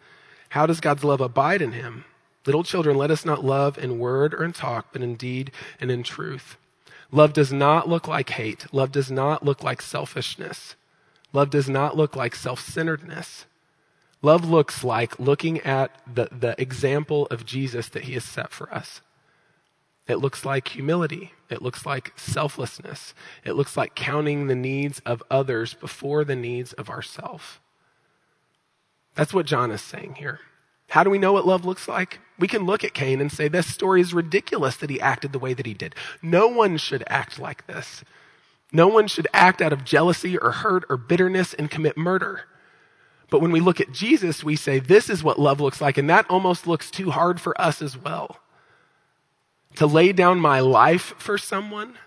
how 0.49 0.65
does 0.65 0.79
God's 0.79 1.03
love 1.03 1.19
abide 1.21 1.61
in 1.61 1.73
him? 1.73 2.05
Little 2.45 2.63
children, 2.63 2.95
let 2.97 3.11
us 3.11 3.25
not 3.25 3.43
love 3.43 3.77
in 3.77 3.99
word 3.99 4.33
or 4.33 4.43
in 4.43 4.53
talk, 4.53 4.87
but 4.93 5.01
in 5.01 5.15
deed 5.15 5.51
and 5.79 5.91
in 5.91 6.03
truth. 6.03 6.57
Love 7.11 7.33
does 7.33 7.51
not 7.51 7.89
look 7.89 8.07
like 8.07 8.29
hate. 8.31 8.65
Love 8.73 8.91
does 8.91 9.11
not 9.11 9.43
look 9.43 9.63
like 9.63 9.81
selfishness. 9.81 10.75
Love 11.33 11.49
does 11.49 11.67
not 11.67 11.97
look 11.97 12.15
like 12.15 12.35
self 12.35 12.61
centeredness. 12.61 13.45
Love 14.21 14.49
looks 14.49 14.83
like 14.83 15.19
looking 15.19 15.59
at 15.61 15.91
the, 16.11 16.29
the 16.31 16.59
example 16.59 17.27
of 17.27 17.45
Jesus 17.45 17.89
that 17.89 18.03
he 18.03 18.13
has 18.13 18.23
set 18.23 18.51
for 18.51 18.73
us. 18.73 19.01
It 20.07 20.17
looks 20.17 20.45
like 20.45 20.67
humility. 20.67 21.33
It 21.49 21.61
looks 21.61 21.85
like 21.85 22.13
selflessness. 22.15 23.13
It 23.43 23.53
looks 23.53 23.75
like 23.75 23.95
counting 23.95 24.47
the 24.47 24.55
needs 24.55 24.99
of 25.05 25.23
others 25.31 25.73
before 25.73 26.23
the 26.23 26.35
needs 26.35 26.73
of 26.73 26.89
ourselves. 26.89 27.59
That's 29.15 29.33
what 29.33 29.45
John 29.45 29.71
is 29.71 29.81
saying 29.81 30.15
here. 30.15 30.41
How 30.89 31.03
do 31.03 31.09
we 31.09 31.17
know 31.17 31.33
what 31.33 31.47
love 31.47 31.65
looks 31.65 31.87
like? 31.87 32.19
We 32.37 32.47
can 32.47 32.65
look 32.65 32.83
at 32.83 32.93
Cain 32.93 33.19
and 33.19 33.31
say, 33.31 33.47
this 33.47 33.65
story 33.65 34.01
is 34.01 34.13
ridiculous 34.13 34.77
that 34.77 34.89
he 34.89 35.01
acted 35.01 35.31
the 35.31 35.39
way 35.39 35.53
that 35.53 35.65
he 35.65 35.73
did. 35.73 35.95
No 36.21 36.47
one 36.47 36.77
should 36.77 37.03
act 37.07 37.39
like 37.39 37.65
this. 37.65 38.03
No 38.71 38.87
one 38.87 39.07
should 39.07 39.27
act 39.33 39.61
out 39.61 39.73
of 39.73 39.85
jealousy 39.85 40.37
or 40.37 40.51
hurt 40.51 40.83
or 40.89 40.97
bitterness 40.97 41.53
and 41.53 41.71
commit 41.71 41.97
murder. 41.97 42.41
But 43.31 43.41
when 43.41 43.51
we 43.51 43.59
look 43.59 43.81
at 43.81 43.91
Jesus, 43.91 44.43
we 44.43 44.55
say, 44.55 44.79
this 44.79 45.09
is 45.09 45.23
what 45.23 45.39
love 45.39 45.59
looks 45.59 45.81
like. 45.81 45.97
And 45.97 46.09
that 46.09 46.29
almost 46.29 46.67
looks 46.67 46.91
too 46.91 47.09
hard 47.09 47.41
for 47.41 47.59
us 47.59 47.81
as 47.81 47.97
well. 47.97 48.39
To 49.75 49.85
lay 49.85 50.13
down 50.13 50.39
my 50.39 50.59
life 50.59 51.13
for 51.17 51.37
someone, 51.37 51.97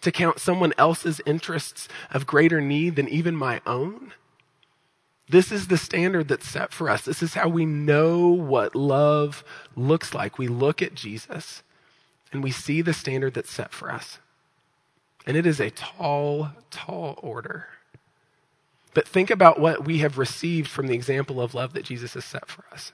to 0.00 0.12
count 0.12 0.38
someone 0.38 0.72
else's 0.78 1.20
interests 1.26 1.88
of 2.10 2.26
greater 2.26 2.60
need 2.60 2.96
than 2.96 3.08
even 3.08 3.36
my 3.36 3.60
own. 3.66 4.12
This 5.28 5.50
is 5.50 5.66
the 5.66 5.76
standard 5.76 6.28
that's 6.28 6.48
set 6.48 6.72
for 6.72 6.88
us. 6.88 7.02
This 7.02 7.22
is 7.22 7.34
how 7.34 7.48
we 7.48 7.66
know 7.66 8.28
what 8.28 8.76
love 8.76 9.42
looks 9.74 10.14
like. 10.14 10.38
We 10.38 10.46
look 10.46 10.80
at 10.80 10.94
Jesus 10.94 11.64
and 12.32 12.44
we 12.44 12.52
see 12.52 12.80
the 12.80 12.92
standard 12.92 13.34
that's 13.34 13.50
set 13.50 13.72
for 13.72 13.90
us. 13.90 14.20
And 15.26 15.36
it 15.36 15.46
is 15.46 15.58
a 15.58 15.70
tall, 15.70 16.50
tall 16.70 17.18
order. 17.22 17.66
But 18.94 19.08
think 19.08 19.30
about 19.30 19.58
what 19.58 19.84
we 19.84 19.98
have 19.98 20.16
received 20.16 20.68
from 20.68 20.86
the 20.86 20.94
example 20.94 21.40
of 21.40 21.54
love 21.54 21.72
that 21.72 21.84
Jesus 21.84 22.14
has 22.14 22.24
set 22.24 22.46
for 22.46 22.64
us 22.72 22.92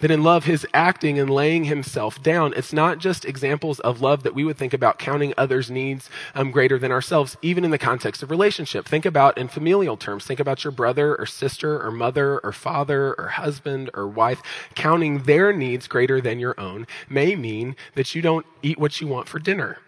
that 0.00 0.10
in 0.10 0.22
love, 0.22 0.44
his 0.44 0.66
acting 0.74 1.18
and 1.18 1.30
laying 1.30 1.64
himself 1.64 2.22
down, 2.22 2.52
it's 2.56 2.72
not 2.72 2.98
just 2.98 3.24
examples 3.24 3.80
of 3.80 4.00
love 4.00 4.22
that 4.22 4.34
we 4.34 4.44
would 4.44 4.56
think 4.56 4.72
about 4.72 4.98
counting 4.98 5.32
others' 5.36 5.70
needs 5.70 6.10
um, 6.34 6.50
greater 6.50 6.78
than 6.78 6.90
ourselves, 6.90 7.36
even 7.42 7.64
in 7.64 7.70
the 7.70 7.78
context 7.78 8.22
of 8.22 8.30
relationship. 8.30 8.86
Think 8.86 9.04
about 9.04 9.38
in 9.38 9.48
familial 9.48 9.96
terms. 9.96 10.24
Think 10.24 10.40
about 10.40 10.64
your 10.64 10.72
brother 10.72 11.16
or 11.16 11.26
sister 11.26 11.80
or 11.80 11.90
mother 11.90 12.38
or 12.40 12.52
father 12.52 13.14
or 13.14 13.28
husband 13.28 13.90
or 13.94 14.06
wife. 14.06 14.42
Counting 14.74 15.22
their 15.24 15.52
needs 15.52 15.86
greater 15.86 16.20
than 16.20 16.40
your 16.40 16.58
own 16.58 16.86
may 17.08 17.36
mean 17.36 17.76
that 17.94 18.14
you 18.14 18.22
don't 18.22 18.46
eat 18.62 18.78
what 18.78 19.00
you 19.00 19.06
want 19.06 19.28
for 19.28 19.38
dinner 19.38 19.78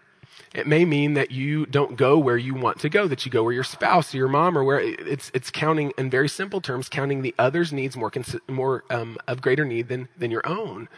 it 0.53 0.67
may 0.67 0.85
mean 0.85 1.15
that 1.15 1.31
you 1.31 1.65
don't 1.65 1.97
go 1.97 2.17
where 2.17 2.37
you 2.37 2.53
want 2.53 2.79
to 2.81 2.89
go, 2.89 3.07
that 3.07 3.25
you 3.25 3.31
go 3.31 3.43
where 3.43 3.53
your 3.53 3.63
spouse 3.63 4.13
or 4.13 4.17
your 4.17 4.27
mom 4.27 4.57
or 4.57 4.63
where 4.63 4.79
it's, 4.79 5.31
it's 5.33 5.49
counting 5.49 5.91
in 5.97 6.09
very 6.09 6.29
simple 6.29 6.61
terms, 6.61 6.89
counting 6.89 7.23
the 7.23 7.33
other's 7.39 7.73
needs 7.73 7.97
more, 7.97 8.11
more 8.47 8.83
um, 8.91 9.17
of 9.27 9.41
greater 9.41 9.65
need 9.65 9.87
than, 9.87 10.09
than 10.15 10.29
your 10.29 10.45
own. 10.47 10.89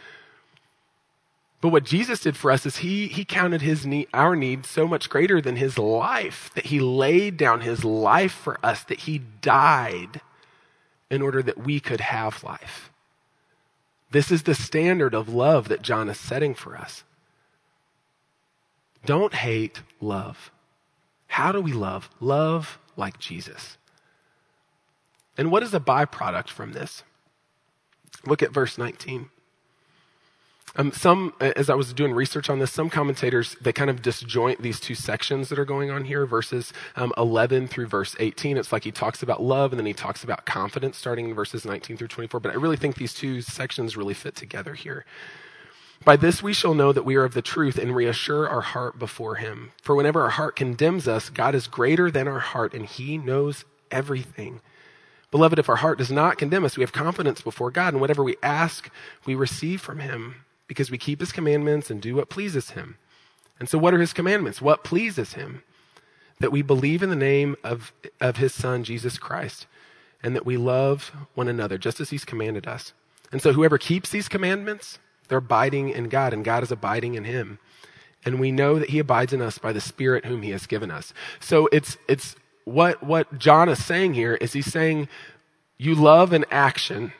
But 1.62 1.70
what 1.70 1.84
Jesus 1.84 2.20
did 2.20 2.36
for 2.36 2.50
us 2.50 2.66
is 2.66 2.78
he, 2.78 3.06
he 3.08 3.24
counted 3.24 3.62
his 3.62 3.86
need, 3.86 4.08
our 4.12 4.36
need 4.36 4.66
so 4.66 4.86
much 4.86 5.08
greater 5.08 5.40
than 5.40 5.56
his 5.56 5.78
life, 5.78 6.50
that 6.54 6.66
he 6.66 6.78
laid 6.78 7.38
down 7.38 7.62
his 7.62 7.82
life 7.82 8.32
for 8.32 8.58
us, 8.62 8.84
that 8.84 9.00
he 9.00 9.22
died 9.40 10.20
in 11.10 11.22
order 11.22 11.42
that 11.42 11.58
we 11.58 11.80
could 11.80 12.02
have 12.02 12.44
life. 12.44 12.90
This 14.10 14.30
is 14.30 14.42
the 14.42 14.54
standard 14.54 15.14
of 15.14 15.30
love 15.30 15.68
that 15.68 15.82
John 15.82 16.10
is 16.10 16.20
setting 16.20 16.54
for 16.54 16.76
us. 16.76 17.04
Don't 19.04 19.34
hate, 19.34 19.82
love. 20.00 20.50
How 21.28 21.52
do 21.52 21.60
we 21.60 21.72
love? 21.72 22.10
Love 22.20 22.78
like 22.96 23.18
Jesus. 23.18 23.76
And 25.36 25.50
what 25.50 25.62
is 25.62 25.74
a 25.74 25.80
byproduct 25.80 26.48
from 26.48 26.72
this? 26.72 27.02
Look 28.24 28.42
at 28.42 28.52
verse 28.52 28.78
19. 28.78 29.30
Um, 30.78 30.92
some, 30.92 31.32
as 31.40 31.70
I 31.70 31.74
was 31.74 31.94
doing 31.94 32.12
research 32.12 32.50
on 32.50 32.58
this, 32.58 32.70
some 32.70 32.90
commentators, 32.90 33.56
they 33.62 33.72
kind 33.72 33.88
of 33.88 34.02
disjoint 34.02 34.60
these 34.60 34.78
two 34.78 34.94
sections 34.94 35.48
that 35.48 35.58
are 35.58 35.64
going 35.64 35.90
on 35.90 36.04
here, 36.04 36.26
verses 36.26 36.72
um, 36.96 37.14
11 37.16 37.68
through 37.68 37.86
verse 37.86 38.14
18. 38.20 38.58
It's 38.58 38.72
like 38.72 38.84
he 38.84 38.92
talks 38.92 39.22
about 39.22 39.42
love 39.42 39.72
and 39.72 39.78
then 39.78 39.86
he 39.86 39.94
talks 39.94 40.22
about 40.22 40.44
confidence 40.44 40.98
starting 40.98 41.30
in 41.30 41.34
verses 41.34 41.64
19 41.64 41.96
through 41.96 42.08
24. 42.08 42.40
But 42.40 42.52
I 42.52 42.56
really 42.56 42.76
think 42.76 42.96
these 42.96 43.14
two 43.14 43.40
sections 43.40 43.96
really 43.96 44.12
fit 44.12 44.36
together 44.36 44.74
here. 44.74 45.06
By 46.04 46.16
this 46.16 46.42
we 46.42 46.52
shall 46.52 46.74
know 46.74 46.92
that 46.92 47.04
we 47.04 47.16
are 47.16 47.24
of 47.24 47.34
the 47.34 47.42
truth 47.42 47.78
and 47.78 47.94
reassure 47.94 48.48
our 48.48 48.60
heart 48.60 48.98
before 48.98 49.36
him. 49.36 49.72
For 49.82 49.94
whenever 49.94 50.22
our 50.22 50.30
heart 50.30 50.56
condemns 50.56 51.08
us, 51.08 51.30
God 51.30 51.54
is 51.54 51.66
greater 51.66 52.10
than 52.10 52.28
our 52.28 52.38
heart 52.38 52.74
and 52.74 52.86
he 52.86 53.18
knows 53.18 53.64
everything. 53.90 54.60
Beloved, 55.30 55.58
if 55.58 55.68
our 55.68 55.76
heart 55.76 55.98
does 55.98 56.12
not 56.12 56.38
condemn 56.38 56.64
us, 56.64 56.76
we 56.76 56.82
have 56.82 56.92
confidence 56.92 57.42
before 57.42 57.70
God, 57.70 57.92
and 57.92 58.00
whatever 58.00 58.22
we 58.22 58.36
ask, 58.42 58.90
we 59.24 59.34
receive 59.34 59.80
from 59.80 59.98
him 59.98 60.36
because 60.68 60.90
we 60.90 60.98
keep 60.98 61.20
his 61.20 61.32
commandments 61.32 61.90
and 61.90 62.00
do 62.00 62.14
what 62.14 62.30
pleases 62.30 62.70
him. 62.70 62.96
And 63.58 63.68
so, 63.68 63.78
what 63.78 63.94
are 63.94 64.00
his 64.00 64.12
commandments? 64.12 64.62
What 64.62 64.84
pleases 64.84 65.34
him? 65.34 65.62
That 66.40 66.52
we 66.52 66.62
believe 66.62 67.02
in 67.02 67.10
the 67.10 67.16
name 67.16 67.56
of, 67.64 67.92
of 68.20 68.36
his 68.36 68.52
son, 68.52 68.84
Jesus 68.84 69.18
Christ, 69.18 69.66
and 70.22 70.36
that 70.36 70.46
we 70.46 70.56
love 70.56 71.12
one 71.34 71.48
another, 71.48 71.78
just 71.78 72.00
as 72.00 72.10
he's 72.10 72.24
commanded 72.24 72.66
us. 72.66 72.92
And 73.32 73.42
so, 73.42 73.52
whoever 73.52 73.78
keeps 73.78 74.10
these 74.10 74.28
commandments, 74.28 74.98
they're 75.28 75.38
abiding 75.38 75.90
in 75.90 76.08
God, 76.08 76.32
and 76.32 76.44
God 76.44 76.62
is 76.62 76.70
abiding 76.70 77.14
in 77.14 77.24
him. 77.24 77.58
And 78.24 78.40
we 78.40 78.50
know 78.50 78.78
that 78.78 78.90
he 78.90 78.98
abides 78.98 79.32
in 79.32 79.40
us 79.40 79.58
by 79.58 79.72
the 79.72 79.80
Spirit 79.80 80.24
whom 80.24 80.42
he 80.42 80.50
has 80.50 80.66
given 80.66 80.90
us. 80.90 81.14
So 81.38 81.68
it's, 81.70 81.96
it's 82.08 82.34
what, 82.64 83.02
what 83.02 83.38
John 83.38 83.68
is 83.68 83.84
saying 83.84 84.14
here 84.14 84.34
is 84.34 84.52
he's 84.52 84.70
saying, 84.70 85.08
you 85.78 85.94
love 85.94 86.32
an 86.32 86.44
action. 86.50 87.12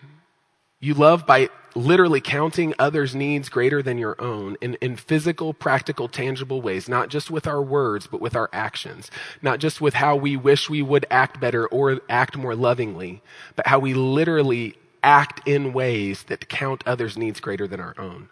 You 0.80 0.94
love 0.94 1.26
by 1.26 1.48
literally 1.76 2.20
counting 2.20 2.75
others' 2.78 3.14
needs 3.14 3.48
greater 3.48 3.82
than 3.82 3.98
your 3.98 4.20
own 4.20 4.56
in, 4.60 4.75
in 4.76 4.96
physical, 4.96 5.52
practical, 5.52 6.08
tangible 6.08 6.62
ways, 6.62 6.88
not 6.88 7.08
just 7.08 7.30
with 7.30 7.46
our 7.46 7.62
words, 7.62 8.06
but 8.06 8.20
with 8.20 8.34
our 8.34 8.48
actions. 8.52 9.10
Not 9.42 9.60
just 9.60 9.80
with 9.80 9.94
how 9.94 10.16
we 10.16 10.36
wish 10.36 10.70
we 10.70 10.82
would 10.82 11.06
act 11.10 11.38
better 11.38 11.68
or 11.68 12.00
act 12.08 12.36
more 12.36 12.56
lovingly, 12.56 13.22
but 13.54 13.66
how 13.66 13.78
we 13.78 13.94
literally 13.94 14.75
act 15.03 15.47
in 15.47 15.73
ways 15.73 16.25
that 16.25 16.49
count 16.49 16.83
others' 16.87 17.17
needs 17.17 17.41
greater 17.41 17.67
than 17.67 17.81
our 17.81 17.95
own. 17.99 18.29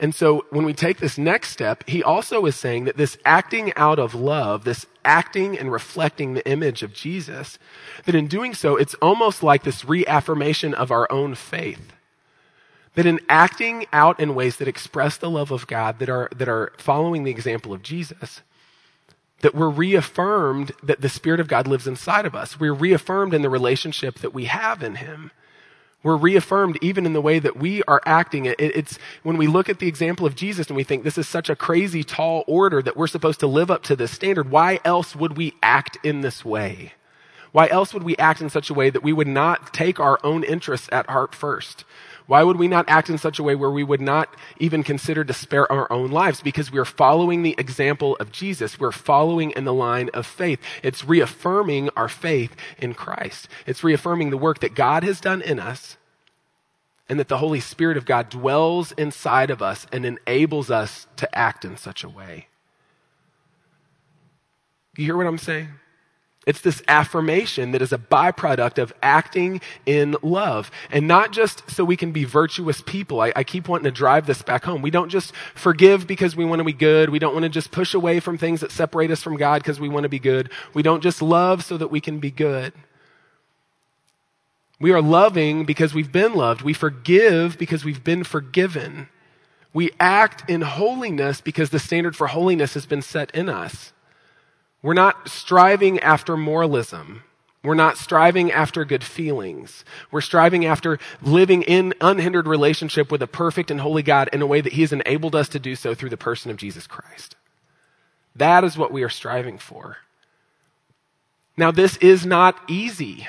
And 0.00 0.14
so 0.14 0.46
when 0.50 0.64
we 0.64 0.74
take 0.74 0.98
this 0.98 1.18
next 1.18 1.50
step, 1.50 1.82
he 1.88 2.02
also 2.02 2.46
is 2.46 2.54
saying 2.54 2.84
that 2.84 2.96
this 2.96 3.18
acting 3.24 3.72
out 3.74 3.98
of 3.98 4.14
love, 4.14 4.64
this 4.64 4.86
acting 5.04 5.58
and 5.58 5.72
reflecting 5.72 6.34
the 6.34 6.48
image 6.48 6.82
of 6.82 6.92
Jesus, 6.92 7.58
that 8.04 8.14
in 8.14 8.28
doing 8.28 8.54
so, 8.54 8.76
it's 8.76 8.94
almost 8.94 9.42
like 9.42 9.64
this 9.64 9.84
reaffirmation 9.84 10.72
of 10.72 10.92
our 10.92 11.10
own 11.10 11.34
faith. 11.34 11.92
That 12.94 13.06
in 13.06 13.20
acting 13.28 13.86
out 13.92 14.20
in 14.20 14.34
ways 14.34 14.56
that 14.56 14.68
express 14.68 15.16
the 15.16 15.30
love 15.30 15.50
of 15.50 15.66
God, 15.66 15.98
that 15.98 16.08
are, 16.08 16.28
that 16.34 16.48
are 16.48 16.72
following 16.78 17.24
the 17.24 17.30
example 17.30 17.72
of 17.72 17.82
Jesus, 17.82 18.42
that 19.40 19.54
we're 19.54 19.68
reaffirmed 19.68 20.72
that 20.82 21.00
the 21.00 21.08
Spirit 21.08 21.40
of 21.40 21.48
God 21.48 21.66
lives 21.66 21.86
inside 21.86 22.26
of 22.26 22.34
us. 22.34 22.58
We're 22.58 22.72
reaffirmed 22.72 23.34
in 23.34 23.42
the 23.42 23.50
relationship 23.50 24.18
that 24.18 24.34
we 24.34 24.46
have 24.46 24.82
in 24.82 24.96
Him. 24.96 25.30
We're 26.02 26.16
reaffirmed 26.16 26.78
even 26.80 27.06
in 27.06 27.12
the 27.12 27.20
way 27.20 27.40
that 27.40 27.56
we 27.56 27.82
are 27.84 28.00
acting. 28.06 28.46
it's 28.58 28.98
when 29.24 29.36
we 29.36 29.48
look 29.48 29.68
at 29.68 29.80
the 29.80 29.88
example 29.88 30.26
of 30.26 30.36
Jesus 30.36 30.68
and 30.68 30.76
we 30.76 30.84
think 30.84 31.02
this 31.02 31.18
is 31.18 31.26
such 31.26 31.50
a 31.50 31.56
crazy 31.56 32.04
tall 32.04 32.44
order 32.46 32.80
that 32.82 32.96
we're 32.96 33.08
supposed 33.08 33.40
to 33.40 33.48
live 33.48 33.70
up 33.70 33.82
to 33.84 33.96
this 33.96 34.12
standard. 34.12 34.50
Why 34.50 34.78
else 34.84 35.16
would 35.16 35.36
we 35.36 35.54
act 35.60 35.98
in 36.04 36.20
this 36.20 36.44
way? 36.44 36.92
Why 37.50 37.66
else 37.68 37.92
would 37.94 38.04
we 38.04 38.16
act 38.16 38.40
in 38.40 38.50
such 38.50 38.70
a 38.70 38.74
way 38.74 38.90
that 38.90 39.02
we 39.02 39.12
would 39.12 39.26
not 39.26 39.72
take 39.74 39.98
our 39.98 40.20
own 40.22 40.44
interests 40.44 40.88
at 40.92 41.10
heart 41.10 41.34
first? 41.34 41.84
Why 42.28 42.42
would 42.42 42.58
we 42.58 42.68
not 42.68 42.84
act 42.90 43.08
in 43.08 43.16
such 43.16 43.38
a 43.38 43.42
way 43.42 43.54
where 43.54 43.70
we 43.70 43.82
would 43.82 44.02
not 44.02 44.28
even 44.58 44.82
consider 44.82 45.24
to 45.24 45.32
spare 45.32 45.70
our 45.72 45.90
own 45.90 46.10
lives? 46.10 46.42
Because 46.42 46.70
we 46.70 46.78
are 46.78 46.84
following 46.84 47.42
the 47.42 47.54
example 47.56 48.16
of 48.20 48.32
Jesus. 48.32 48.78
We're 48.78 48.92
following 48.92 49.50
in 49.52 49.64
the 49.64 49.72
line 49.72 50.10
of 50.12 50.26
faith. 50.26 50.60
It's 50.82 51.06
reaffirming 51.06 51.88
our 51.96 52.08
faith 52.08 52.54
in 52.76 52.92
Christ. 52.92 53.48
It's 53.64 53.82
reaffirming 53.82 54.28
the 54.28 54.36
work 54.36 54.60
that 54.60 54.74
God 54.74 55.04
has 55.04 55.22
done 55.22 55.40
in 55.40 55.58
us 55.58 55.96
and 57.08 57.18
that 57.18 57.28
the 57.28 57.38
Holy 57.38 57.60
Spirit 57.60 57.96
of 57.96 58.04
God 58.04 58.28
dwells 58.28 58.92
inside 58.92 59.48
of 59.48 59.62
us 59.62 59.86
and 59.90 60.04
enables 60.04 60.70
us 60.70 61.06
to 61.16 61.34
act 61.34 61.64
in 61.64 61.78
such 61.78 62.04
a 62.04 62.10
way. 62.10 62.48
You 64.98 65.06
hear 65.06 65.16
what 65.16 65.26
I'm 65.26 65.38
saying? 65.38 65.68
It's 66.48 66.62
this 66.62 66.80
affirmation 66.88 67.72
that 67.72 67.82
is 67.82 67.92
a 67.92 67.98
byproduct 67.98 68.78
of 68.78 68.94
acting 69.02 69.60
in 69.84 70.16
love. 70.22 70.70
And 70.90 71.06
not 71.06 71.30
just 71.30 71.70
so 71.70 71.84
we 71.84 71.94
can 71.94 72.10
be 72.10 72.24
virtuous 72.24 72.80
people. 72.80 73.20
I, 73.20 73.34
I, 73.36 73.44
keep 73.44 73.68
wanting 73.68 73.84
to 73.84 73.90
drive 73.90 74.26
this 74.26 74.40
back 74.40 74.64
home. 74.64 74.80
We 74.80 74.90
don't 74.90 75.10
just 75.10 75.34
forgive 75.54 76.06
because 76.06 76.36
we 76.36 76.46
want 76.46 76.60
to 76.60 76.64
be 76.64 76.72
good. 76.72 77.10
We 77.10 77.18
don't 77.18 77.34
want 77.34 77.42
to 77.42 77.50
just 77.50 77.70
push 77.70 77.92
away 77.92 78.18
from 78.18 78.38
things 78.38 78.62
that 78.62 78.72
separate 78.72 79.10
us 79.10 79.22
from 79.22 79.36
God 79.36 79.62
because 79.62 79.78
we 79.78 79.90
want 79.90 80.04
to 80.04 80.08
be 80.08 80.18
good. 80.18 80.50
We 80.72 80.82
don't 80.82 81.02
just 81.02 81.20
love 81.20 81.64
so 81.64 81.76
that 81.76 81.88
we 81.88 82.00
can 82.00 82.18
be 82.18 82.30
good. 82.30 82.72
We 84.80 84.90
are 84.92 85.02
loving 85.02 85.66
because 85.66 85.92
we've 85.92 86.10
been 86.10 86.32
loved. 86.32 86.62
We 86.62 86.72
forgive 86.72 87.58
because 87.58 87.84
we've 87.84 88.02
been 88.02 88.24
forgiven. 88.24 89.10
We 89.74 89.90
act 90.00 90.48
in 90.48 90.62
holiness 90.62 91.42
because 91.42 91.68
the 91.68 91.78
standard 91.78 92.16
for 92.16 92.28
holiness 92.28 92.72
has 92.72 92.86
been 92.86 93.02
set 93.02 93.30
in 93.32 93.50
us. 93.50 93.92
We're 94.88 94.94
not 94.94 95.28
striving 95.28 96.00
after 96.00 96.34
moralism. 96.34 97.22
We're 97.62 97.74
not 97.74 97.98
striving 97.98 98.50
after 98.50 98.86
good 98.86 99.04
feelings. 99.04 99.84
We're 100.10 100.22
striving 100.22 100.64
after 100.64 100.98
living 101.20 101.60
in 101.60 101.92
unhindered 102.00 102.46
relationship 102.46 103.12
with 103.12 103.20
a 103.20 103.26
perfect 103.26 103.70
and 103.70 103.82
holy 103.82 104.02
God 104.02 104.30
in 104.32 104.40
a 104.40 104.46
way 104.46 104.62
that 104.62 104.72
He 104.72 104.80
has 104.80 104.94
enabled 104.94 105.34
us 105.34 105.50
to 105.50 105.58
do 105.58 105.76
so 105.76 105.94
through 105.94 106.08
the 106.08 106.16
person 106.16 106.50
of 106.50 106.56
Jesus 106.56 106.86
Christ. 106.86 107.36
That 108.34 108.64
is 108.64 108.78
what 108.78 108.90
we 108.90 109.02
are 109.02 109.10
striving 109.10 109.58
for. 109.58 109.98
Now, 111.54 111.70
this 111.70 111.98
is 111.98 112.24
not 112.24 112.58
easy. 112.66 113.28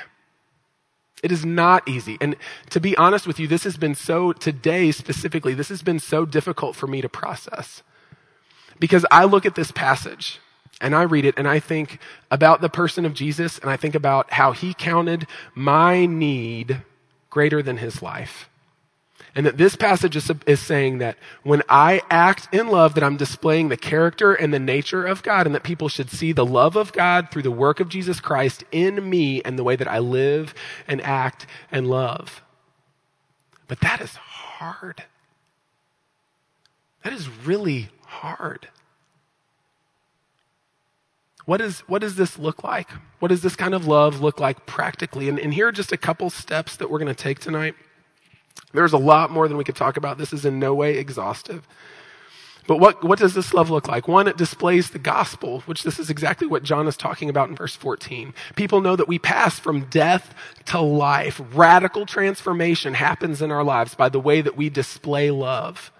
It 1.22 1.30
is 1.30 1.44
not 1.44 1.86
easy. 1.86 2.16
And 2.22 2.36
to 2.70 2.80
be 2.80 2.96
honest 2.96 3.26
with 3.26 3.38
you, 3.38 3.46
this 3.46 3.64
has 3.64 3.76
been 3.76 3.94
so, 3.94 4.32
today 4.32 4.92
specifically, 4.92 5.52
this 5.52 5.68
has 5.68 5.82
been 5.82 6.00
so 6.00 6.24
difficult 6.24 6.74
for 6.74 6.86
me 6.86 7.02
to 7.02 7.08
process. 7.10 7.82
Because 8.78 9.04
I 9.10 9.26
look 9.26 9.44
at 9.44 9.56
this 9.56 9.70
passage 9.70 10.40
and 10.80 10.94
I 10.94 11.02
read 11.02 11.24
it 11.24 11.34
and 11.36 11.46
I 11.46 11.60
think 11.60 11.98
about 12.30 12.60
the 12.60 12.68
person 12.68 13.04
of 13.04 13.14
Jesus 13.14 13.58
and 13.58 13.70
I 13.70 13.76
think 13.76 13.94
about 13.94 14.32
how 14.32 14.52
he 14.52 14.74
counted 14.74 15.26
my 15.54 16.06
need 16.06 16.82
greater 17.28 17.62
than 17.62 17.78
his 17.78 18.02
life. 18.02 18.48
And 19.34 19.46
that 19.46 19.58
this 19.58 19.76
passage 19.76 20.16
is, 20.16 20.30
is, 20.46 20.58
saying 20.58 20.98
that 20.98 21.16
when 21.44 21.62
I 21.68 22.02
act 22.10 22.52
in 22.52 22.66
love, 22.66 22.94
that 22.94 23.04
I'm 23.04 23.16
displaying 23.16 23.68
the 23.68 23.76
character 23.76 24.32
and 24.32 24.52
the 24.52 24.58
nature 24.58 25.06
of 25.06 25.22
God, 25.22 25.46
and 25.46 25.54
that 25.54 25.62
people 25.62 25.88
should 25.88 26.10
see 26.10 26.32
the 26.32 26.44
love 26.44 26.74
of 26.74 26.92
God 26.92 27.30
through 27.30 27.42
the 27.42 27.50
work 27.52 27.78
of 27.78 27.88
Jesus 27.88 28.18
Christ 28.18 28.64
in 28.72 29.08
me 29.08 29.40
and 29.42 29.56
the 29.56 29.62
way 29.62 29.76
that 29.76 29.86
I 29.86 30.00
live 30.00 30.52
and 30.88 31.00
act 31.02 31.46
and 31.70 31.86
love. 31.86 32.42
But 33.68 33.80
that 33.80 34.00
is 34.00 34.16
hard. 34.16 35.04
That 37.04 37.12
is 37.12 37.28
really 37.28 37.90
hard. 38.06 38.68
What, 41.50 41.60
is, 41.60 41.80
what 41.88 42.00
does 42.00 42.14
this 42.14 42.38
look 42.38 42.62
like? 42.62 42.88
What 43.18 43.26
does 43.26 43.42
this 43.42 43.56
kind 43.56 43.74
of 43.74 43.84
love 43.84 44.20
look 44.20 44.38
like 44.38 44.66
practically? 44.66 45.28
And, 45.28 45.36
and 45.36 45.52
here 45.52 45.66
are 45.66 45.72
just 45.72 45.90
a 45.90 45.96
couple 45.96 46.30
steps 46.30 46.76
that 46.76 46.88
we're 46.88 47.00
going 47.00 47.12
to 47.12 47.22
take 47.22 47.40
tonight. 47.40 47.74
There's 48.72 48.92
a 48.92 48.98
lot 48.98 49.32
more 49.32 49.48
than 49.48 49.56
we 49.56 49.64
could 49.64 49.74
talk 49.74 49.96
about. 49.96 50.16
This 50.16 50.32
is 50.32 50.44
in 50.44 50.60
no 50.60 50.74
way 50.74 50.96
exhaustive. 50.96 51.66
But 52.68 52.76
what, 52.76 53.02
what 53.02 53.18
does 53.18 53.34
this 53.34 53.52
love 53.52 53.68
look 53.68 53.88
like? 53.88 54.06
One, 54.06 54.28
it 54.28 54.36
displays 54.36 54.90
the 54.90 55.00
gospel, 55.00 55.62
which 55.62 55.82
this 55.82 55.98
is 55.98 56.08
exactly 56.08 56.46
what 56.46 56.62
John 56.62 56.86
is 56.86 56.96
talking 56.96 57.28
about 57.28 57.48
in 57.48 57.56
verse 57.56 57.74
14. 57.74 58.32
People 58.54 58.80
know 58.80 58.94
that 58.94 59.08
we 59.08 59.18
pass 59.18 59.58
from 59.58 59.86
death 59.86 60.32
to 60.66 60.80
life. 60.80 61.40
Radical 61.52 62.06
transformation 62.06 62.94
happens 62.94 63.42
in 63.42 63.50
our 63.50 63.64
lives 63.64 63.96
by 63.96 64.08
the 64.08 64.20
way 64.20 64.40
that 64.40 64.56
we 64.56 64.70
display 64.70 65.32
love. 65.32 65.90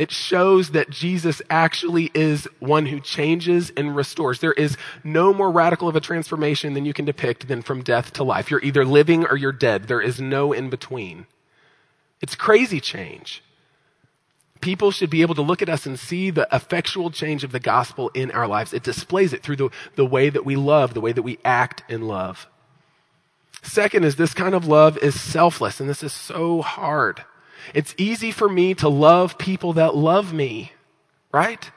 It 0.00 0.10
shows 0.10 0.70
that 0.70 0.88
Jesus 0.88 1.42
actually 1.50 2.10
is 2.14 2.48
one 2.58 2.86
who 2.86 3.00
changes 3.00 3.70
and 3.76 3.94
restores. 3.94 4.40
There 4.40 4.54
is 4.54 4.78
no 5.04 5.34
more 5.34 5.50
radical 5.50 5.88
of 5.88 5.94
a 5.94 6.00
transformation 6.00 6.72
than 6.72 6.86
you 6.86 6.94
can 6.94 7.04
depict 7.04 7.48
than 7.48 7.60
from 7.60 7.82
death 7.82 8.14
to 8.14 8.24
life. 8.24 8.50
You're 8.50 8.64
either 8.64 8.82
living 8.82 9.26
or 9.26 9.36
you're 9.36 9.52
dead. 9.52 9.88
There 9.88 10.00
is 10.00 10.18
no 10.18 10.54
in 10.54 10.70
between. 10.70 11.26
It's 12.22 12.34
crazy 12.34 12.80
change. 12.80 13.44
People 14.62 14.90
should 14.90 15.10
be 15.10 15.20
able 15.20 15.34
to 15.34 15.42
look 15.42 15.60
at 15.60 15.68
us 15.68 15.84
and 15.84 15.98
see 15.98 16.30
the 16.30 16.48
effectual 16.50 17.10
change 17.10 17.44
of 17.44 17.52
the 17.52 17.60
gospel 17.60 18.10
in 18.14 18.30
our 18.30 18.48
lives. 18.48 18.72
It 18.72 18.82
displays 18.82 19.34
it 19.34 19.42
through 19.42 19.56
the, 19.56 19.68
the 19.96 20.06
way 20.06 20.30
that 20.30 20.46
we 20.46 20.56
love, 20.56 20.94
the 20.94 21.02
way 21.02 21.12
that 21.12 21.20
we 21.20 21.36
act 21.44 21.82
in 21.90 22.08
love. 22.08 22.46
Second 23.60 24.06
is 24.06 24.16
this 24.16 24.32
kind 24.32 24.54
of 24.54 24.66
love 24.66 24.96
is 24.96 25.20
selfless, 25.20 25.78
and 25.78 25.90
this 25.90 26.02
is 26.02 26.14
so 26.14 26.62
hard. 26.62 27.22
It's 27.74 27.94
easy 27.96 28.30
for 28.30 28.48
me 28.48 28.74
to 28.74 28.88
love 28.88 29.38
people 29.38 29.72
that 29.74 29.94
love 29.96 30.32
me, 30.32 30.72
right? 31.32 31.70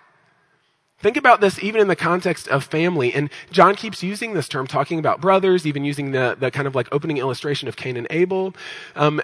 Think 0.99 1.17
about 1.17 1.41
this 1.41 1.61
even 1.61 1.81
in 1.81 1.89
the 1.89 1.97
context 1.97 2.47
of 2.47 2.63
family. 2.63 3.13
And 3.13 3.29
John 3.51 3.75
keeps 3.75 4.01
using 4.01 4.33
this 4.33 4.47
term, 4.47 4.67
talking 4.67 4.99
about 4.99 5.19
brothers, 5.19 5.67
even 5.67 5.83
using 5.83 6.11
the, 6.11 6.37
the 6.39 6.49
kind 6.49 6.65
of 6.65 6.75
like 6.75 6.87
opening 6.93 7.17
illustration 7.17 7.67
of 7.67 7.75
Cain 7.75 7.97
and 7.97 8.07
Abel. 8.09 8.55
Um, 8.95 9.21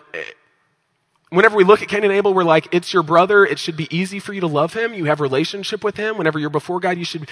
whenever 1.30 1.56
we 1.56 1.64
look 1.64 1.82
at 1.82 1.88
Cain 1.88 2.04
and 2.04 2.12
Abel, 2.12 2.34
we're 2.34 2.44
like, 2.44 2.68
it's 2.74 2.94
your 2.94 3.02
brother. 3.02 3.46
It 3.46 3.60
should 3.60 3.78
be 3.78 3.88
easy 3.96 4.20
for 4.20 4.34
you 4.34 4.42
to 4.42 4.48
love 4.48 4.74
him. 4.74 4.94
You 4.94 5.06
have 5.06 5.22
relationship 5.22 5.82
with 5.82 5.96
him. 5.96 6.18
Whenever 6.18 6.38
you're 6.38 6.50
before 6.50 6.82
God, 6.82 6.98
you 6.98 7.06
should 7.06 7.30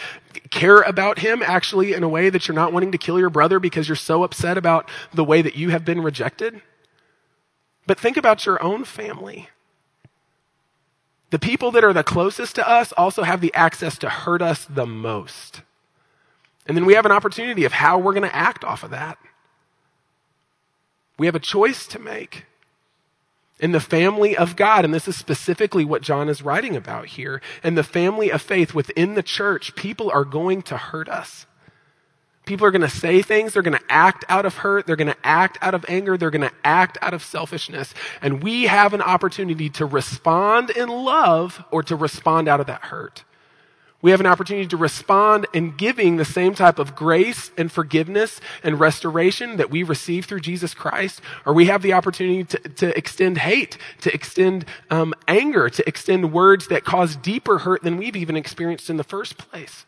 care 0.49 0.79
about 0.81 1.19
him 1.19 1.43
actually 1.43 1.93
in 1.93 2.03
a 2.03 2.09
way 2.09 2.29
that 2.29 2.47
you're 2.47 2.55
not 2.55 2.71
wanting 2.71 2.93
to 2.93 2.97
kill 2.97 3.19
your 3.19 3.29
brother 3.29 3.59
because 3.59 3.89
you're 3.89 3.97
so 3.97 4.23
upset 4.23 4.57
about 4.57 4.89
the 5.13 5.25
way 5.25 5.41
that 5.41 5.55
you 5.57 5.71
have 5.71 5.83
been 5.83 6.01
rejected. 6.01 6.61
But 7.87 7.99
think 7.99 8.17
about 8.17 8.45
your 8.45 8.61
own 8.61 8.83
family. 8.83 9.49
The 11.29 11.39
people 11.39 11.71
that 11.71 11.83
are 11.83 11.93
the 11.93 12.03
closest 12.03 12.55
to 12.55 12.69
us 12.69 12.91
also 12.91 13.23
have 13.23 13.41
the 13.41 13.53
access 13.53 13.97
to 13.99 14.09
hurt 14.09 14.41
us 14.41 14.65
the 14.65 14.85
most. 14.85 15.61
And 16.67 16.75
then 16.75 16.85
we 16.85 16.93
have 16.93 17.05
an 17.05 17.11
opportunity 17.11 17.63
of 17.63 17.71
how 17.71 17.97
we're 17.97 18.13
going 18.13 18.29
to 18.29 18.35
act 18.35 18.63
off 18.63 18.83
of 18.83 18.91
that. 18.91 19.17
We 21.17 21.25
have 21.25 21.35
a 21.35 21.39
choice 21.39 21.87
to 21.87 21.99
make. 21.99 22.45
In 23.59 23.71
the 23.71 23.79
family 23.79 24.37
of 24.37 24.55
God, 24.55 24.85
and 24.85 24.93
this 24.93 25.07
is 25.07 25.15
specifically 25.15 25.83
what 25.83 26.03
John 26.03 26.29
is 26.29 26.43
writing 26.43 26.75
about 26.75 27.07
here, 27.07 27.41
in 27.63 27.75
the 27.75 27.83
family 27.83 28.29
of 28.29 28.41
faith 28.41 28.75
within 28.75 29.15
the 29.15 29.23
church, 29.23 29.75
people 29.75 30.11
are 30.11 30.25
going 30.25 30.61
to 30.63 30.77
hurt 30.77 31.09
us. 31.09 31.47
People 32.47 32.65
are 32.65 32.71
going 32.71 32.81
to 32.81 32.89
say 32.89 33.21
things. 33.21 33.53
They're 33.53 33.61
going 33.61 33.77
to 33.77 33.85
act 33.91 34.25
out 34.29 34.45
of 34.45 34.55
hurt. 34.55 34.87
They're 34.87 34.95
going 34.95 35.11
to 35.11 35.17
act 35.23 35.57
out 35.61 35.75
of 35.75 35.85
anger. 35.87 36.17
They're 36.17 36.31
going 36.31 36.49
to 36.49 36.55
act 36.63 36.97
out 37.01 37.13
of 37.13 37.21
selfishness. 37.21 37.93
And 38.21 38.41
we 38.41 38.63
have 38.63 38.93
an 38.93 39.01
opportunity 39.01 39.69
to 39.71 39.85
respond 39.85 40.69
in 40.69 40.89
love 40.89 41.63
or 41.69 41.83
to 41.83 41.95
respond 41.95 42.47
out 42.47 42.59
of 42.59 42.67
that 42.67 42.85
hurt. 42.85 43.25
We 44.01 44.11
have 44.11 44.19
an 44.19 44.27
opportunity 44.27 44.67
to 44.67 44.77
respond 44.77 45.47
in 45.53 45.75
giving 45.75 46.17
the 46.17 46.25
same 46.25 46.53
type 46.53 46.79
of 46.79 46.95
grace 46.95 47.51
and 47.57 47.71
forgiveness 47.71 48.39
and 48.63 48.79
restoration 48.79 49.57
that 49.57 49.71
we 49.71 49.83
receive 49.83 50.25
through 50.25 50.41
Jesus 50.41 50.73
Christ, 50.73 51.19
or 51.45 51.53
we 51.53 51.65
have 51.65 51.81
the 51.81 51.93
opportunity 51.93 52.43
to, 52.43 52.57
to 52.59 52.97
extend 52.97 53.39
hate, 53.39 53.77
to 54.01 54.13
extend 54.13 54.65
um, 54.91 55.15
anger, 55.27 55.69
to 55.69 55.87
extend 55.87 56.31
words 56.31 56.67
that 56.67 56.85
cause 56.85 57.15
deeper 57.15 57.57
hurt 57.59 57.83
than 57.83 57.97
we've 57.97 58.15
even 58.15 58.37
experienced 58.37 58.89
in 58.89 58.97
the 58.97 59.03
first 59.03 59.37
place. 59.37 59.85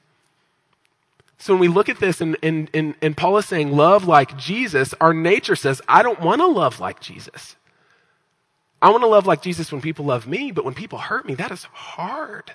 So 1.40 1.54
when 1.54 1.62
we 1.62 1.68
look 1.70 1.88
at 1.88 2.00
this 2.00 2.20
and, 2.20 2.38
and, 2.44 2.70
and, 2.74 2.96
and 3.02 3.16
Paul 3.16 3.38
is 3.38 3.46
saying 3.46 3.72
love 3.72 4.06
like 4.06 4.38
Jesus, 4.38 4.94
our 5.00 5.14
nature 5.14 5.56
says, 5.56 5.82
I 5.88 6.04
don't 6.04 6.20
want 6.20 6.42
to 6.42 6.48
love 6.48 6.82
like 6.82 7.00
Jesus. 7.00 7.56
I 8.82 8.90
want 8.90 9.04
to 9.04 9.08
love 9.08 9.26
like 9.26 9.42
Jesus 9.42 9.72
when 9.72 9.82
people 9.82 10.06
love 10.06 10.28
me, 10.28 10.52
but 10.52 10.66
when 10.66 10.74
people 10.74 11.00
hurt 11.00 11.26
me, 11.26 11.36
that 11.36 11.52
is 11.52 11.64
hard. 11.64 12.52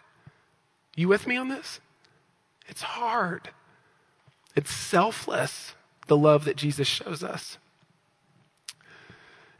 You 0.96 1.08
with 1.08 1.26
me 1.26 1.36
on 1.36 1.48
this? 1.48 1.80
It's 2.68 2.82
hard. 2.82 3.48
It's 4.54 4.72
selfless, 4.72 5.74
the 6.06 6.16
love 6.16 6.44
that 6.44 6.56
Jesus 6.56 6.86
shows 6.86 7.22
us. 7.22 7.56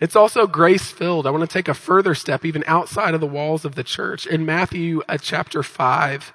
It's 0.01 0.17
also 0.17 0.47
grace 0.47 0.91
filled. 0.91 1.27
I 1.27 1.31
want 1.31 1.49
to 1.49 1.53
take 1.53 1.69
a 1.69 1.75
further 1.75 2.15
step, 2.15 2.45
even 2.45 2.63
outside 2.67 3.15
of 3.15 3.23
the 3.23 3.27
walls 3.27 3.65
of 3.65 3.75
the 3.75 3.85
church. 3.85 4.27
In 4.27 4.45
Matthew 4.45 5.03
uh, 5.09 5.17
chapter 5.17 5.63
5, 5.63 6.33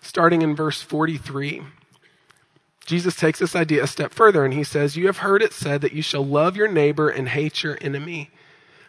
starting 0.00 0.42
in 0.42 0.56
verse 0.56 0.82
43. 0.82 1.62
Jesus 2.84 3.14
takes 3.14 3.38
this 3.38 3.54
idea 3.54 3.84
a 3.84 3.86
step 3.86 4.12
further 4.12 4.44
and 4.44 4.54
he 4.54 4.64
says, 4.64 4.96
You 4.96 5.06
have 5.06 5.18
heard 5.18 5.42
it 5.42 5.52
said 5.52 5.80
that 5.82 5.92
you 5.92 6.02
shall 6.02 6.24
love 6.24 6.56
your 6.56 6.68
neighbor 6.68 7.08
and 7.08 7.28
hate 7.28 7.62
your 7.62 7.78
enemy. 7.80 8.30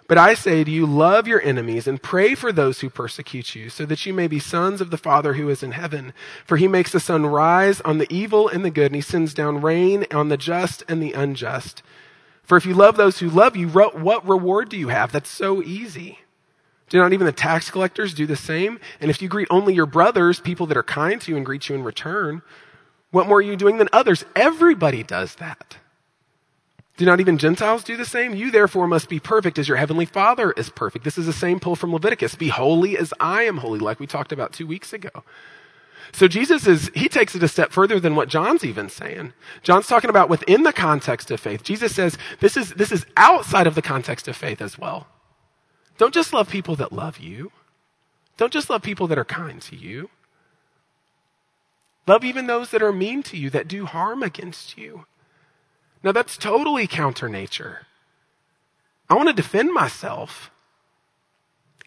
But 0.08 0.18
I 0.18 0.34
say 0.34 0.64
to 0.64 0.70
you, 0.70 0.86
love 0.86 1.28
your 1.28 1.42
enemies 1.42 1.88
and 1.88 2.02
pray 2.02 2.36
for 2.36 2.52
those 2.52 2.82
who 2.82 2.90
persecute 2.90 3.56
you, 3.56 3.70
so 3.70 3.86
that 3.86 4.06
you 4.06 4.14
may 4.14 4.28
be 4.28 4.40
sons 4.40 4.82
of 4.82 4.92
the 4.92 4.98
Father 4.98 5.34
who 5.34 5.50
is 5.50 5.64
in 5.64 5.72
heaven. 5.72 6.14
For 6.46 6.58
he 6.58 6.68
makes 6.68 6.92
the 6.92 7.00
sun 7.00 7.26
rise 7.26 7.80
on 7.82 8.00
the 8.00 8.14
evil 8.14 8.50
and 8.50 8.66
the 8.66 8.70
good, 8.70 8.88
and 8.88 8.96
he 8.96 9.02
sends 9.02 9.34
down 9.34 9.62
rain 9.62 10.06
on 10.12 10.28
the 10.28 10.38
just 10.38 10.84
and 10.90 11.02
the 11.02 11.14
unjust. 11.14 11.82
For 12.44 12.58
if 12.58 12.66
you 12.66 12.74
love 12.74 12.98
those 12.98 13.20
who 13.20 13.30
love 13.30 13.56
you, 13.56 13.70
what 13.70 14.28
reward 14.28 14.68
do 14.68 14.78
you 14.78 14.90
have? 14.90 15.14
That's 15.14 15.30
so 15.30 15.64
easy. 15.64 16.20
Do 16.90 17.00
not 17.00 17.14
even 17.14 17.26
the 17.26 17.32
tax 17.32 17.72
collectors 17.72 18.14
do 18.14 18.28
the 18.28 18.36
same? 18.36 18.80
And 19.00 19.10
if 19.10 19.22
you 19.22 19.30
greet 19.30 19.48
only 19.50 19.74
your 19.74 19.86
brothers, 19.86 20.42
people 20.42 20.68
that 20.68 20.78
are 20.78 20.84
kind 20.84 21.22
to 21.22 21.32
you 21.32 21.38
and 21.38 21.46
greet 21.46 21.70
you 21.70 21.76
in 21.76 21.84
return, 21.84 22.42
what 23.13 23.28
more 23.28 23.38
are 23.38 23.41
you 23.41 23.56
doing 23.56 23.78
than 23.78 23.89
others? 23.93 24.26
Everybody 24.36 25.04
does 25.04 25.36
that. 25.36 25.78
Do 26.97 27.06
not 27.06 27.19
even 27.19 27.38
Gentiles 27.38 27.84
do 27.84 27.95
the 27.95 28.06
same? 28.06 28.34
You 28.34 28.49
therefore 28.49 28.88
must 28.88 29.08
be 29.08 29.19
perfect 29.19 29.60
as 29.60 29.67
your 29.67 29.78
heavenly 29.78 30.06
Father 30.06 30.52
is 30.54 30.71
perfect. 30.71 31.06
This 31.06 31.19
is 31.19 31.28
the 31.28 31.34
same 31.34 31.60
pull 31.60 31.76
from 31.76 31.93
Leviticus. 31.93 32.34
Be 32.34 32.47
holy 32.47 32.97
as 32.97 33.13
I 33.19 33.43
am 33.43 33.58
holy, 33.58 33.78
like 33.78 33.99
we 33.99 34.08
talked 34.08 34.32
about 34.32 34.52
two 34.52 34.65
weeks 34.65 34.93
ago. 34.93 35.12
So 36.12 36.28
Jesus 36.28 36.65
is, 36.65 36.89
he 36.95 37.08
takes 37.08 37.36
it 37.36 37.43
a 37.43 37.47
step 37.47 37.71
further 37.71 37.99
than 37.99 38.15
what 38.15 38.30
John's 38.30 38.65
even 38.65 38.89
saying. 38.89 39.34
John's 39.62 39.88
talking 39.88 40.10
about 40.10 40.30
within 40.30 40.63
the 40.63 40.73
context 40.73 41.30
of 41.30 41.39
faith. 41.39 41.62
Jesus 41.62 41.93
says 41.93 42.17
this 42.39 42.58
is, 42.58 42.71
this 42.71 42.91
is 42.91 43.06
outside 43.15 43.67
of 43.67 43.76
the 43.76 43.82
context 43.84 44.28
of 44.28 44.36
faith 44.36 44.60
as 44.60 44.80
well. 44.80 45.06
Don't 45.99 46.15
just 46.15 46.34
love 46.34 46.49
people 46.49 46.76
that 46.78 46.91
love 46.91 47.19
you. 47.19 47.52
Don't 48.38 48.54
just 48.54 48.71
love 48.71 48.82
people 48.82 49.06
that 49.08 49.19
are 49.19 49.26
kind 49.26 49.62
to 49.62 49.76
you. 49.76 50.10
Love 52.06 52.24
even 52.24 52.48
those 52.48 52.72
that 52.72 52.84
are 52.84 52.92
mean 52.92 53.24
to 53.24 53.38
you, 53.38 53.50
that 53.50 53.68
do 53.68 53.86
harm 53.86 54.24
against 54.24 54.78
you. 54.78 55.06
Now 56.04 56.12
that's 56.12 56.38
totally 56.38 56.86
counter 56.88 57.30
nature. 57.30 57.88
I 59.10 59.16
want 59.16 59.30
to 59.30 59.34
defend 59.34 59.74
myself. 59.74 60.52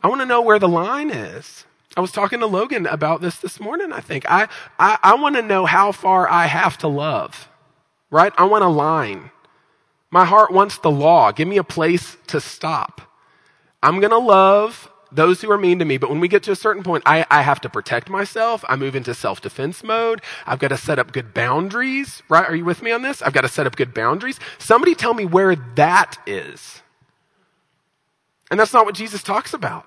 I 0.03 0.09
want 0.09 0.21
to 0.21 0.27
know 0.27 0.41
where 0.41 0.59
the 0.59 0.69
line 0.69 1.11
is. 1.11 1.65
I 1.97 2.01
was 2.01 2.13
talking 2.13 2.41
to 2.41 2.47
Logan 2.47 2.87
about 2.87 3.21
this 3.21 3.39
this 3.39 3.59
morning, 3.59 3.93
I 3.93 4.01
think. 4.01 4.31
I, 4.31 4.49
I, 4.79 4.99
I 5.03 5.15
want 5.15 5.37
to 5.37 5.43
know 5.43 5.65
how 5.65 5.93
far 5.93 6.29
I 6.29 6.47
have 6.47 6.77
to 6.79 6.89
love, 6.89 7.49
right? 8.11 8.33
I 8.37 8.45
want 8.45 8.65
a 8.65 8.69
line. 8.69 9.31
My 10.11 10.25
heart 10.25 10.51
wants 10.51 10.79
the 10.79 10.91
law. 10.91 11.33
Give 11.33 11.49
me 11.49 11.57
a 11.57 11.65
place 11.65 12.17
to 12.29 12.41
stop. 12.41 13.01
I'm 13.83 14.01
going 14.01 14.11
to 14.11 14.19
love 14.19 14.91
those 15.13 15.41
who 15.41 15.51
are 15.51 15.59
mean 15.59 15.79
to 15.79 15.85
me, 15.85 15.99
but 15.99 16.11
when 16.11 16.21
we 16.21 16.29
get 16.29 16.43
to 16.45 16.53
a 16.53 16.57
certain 16.57 16.83
point, 16.83 17.03
I, 17.07 17.27
I 17.31 17.43
have 17.43 17.61
to 17.63 17.69
protect 17.69 18.09
myself. 18.09 18.65
I 18.69 18.77
move 18.77 18.97
into 18.97 19.15
self 19.15 19.41
defense 19.41 19.83
mode. 19.85 20.21
I've 20.47 20.59
got 20.59 20.69
to 20.69 20.77
set 20.77 20.99
up 20.99 21.13
good 21.13 21.33
boundaries, 21.35 22.23
right? 22.29 22.49
Are 22.49 22.55
you 22.57 22.65
with 22.65 22.83
me 22.83 22.93
on 22.93 23.03
this? 23.03 23.23
I've 23.23 23.33
got 23.33 23.43
to 23.43 23.49
set 23.49 23.67
up 23.67 23.77
good 23.77 23.95
boundaries. 23.95 24.39
Somebody 24.59 24.95
tell 24.95 25.15
me 25.15 25.25
where 25.25 25.57
that 25.77 26.17
is. 26.27 26.83
And 28.51 28.61
that's 28.61 28.73
not 28.73 28.87
what 28.87 28.95
Jesus 28.95 29.23
talks 29.23 29.55
about. 29.55 29.87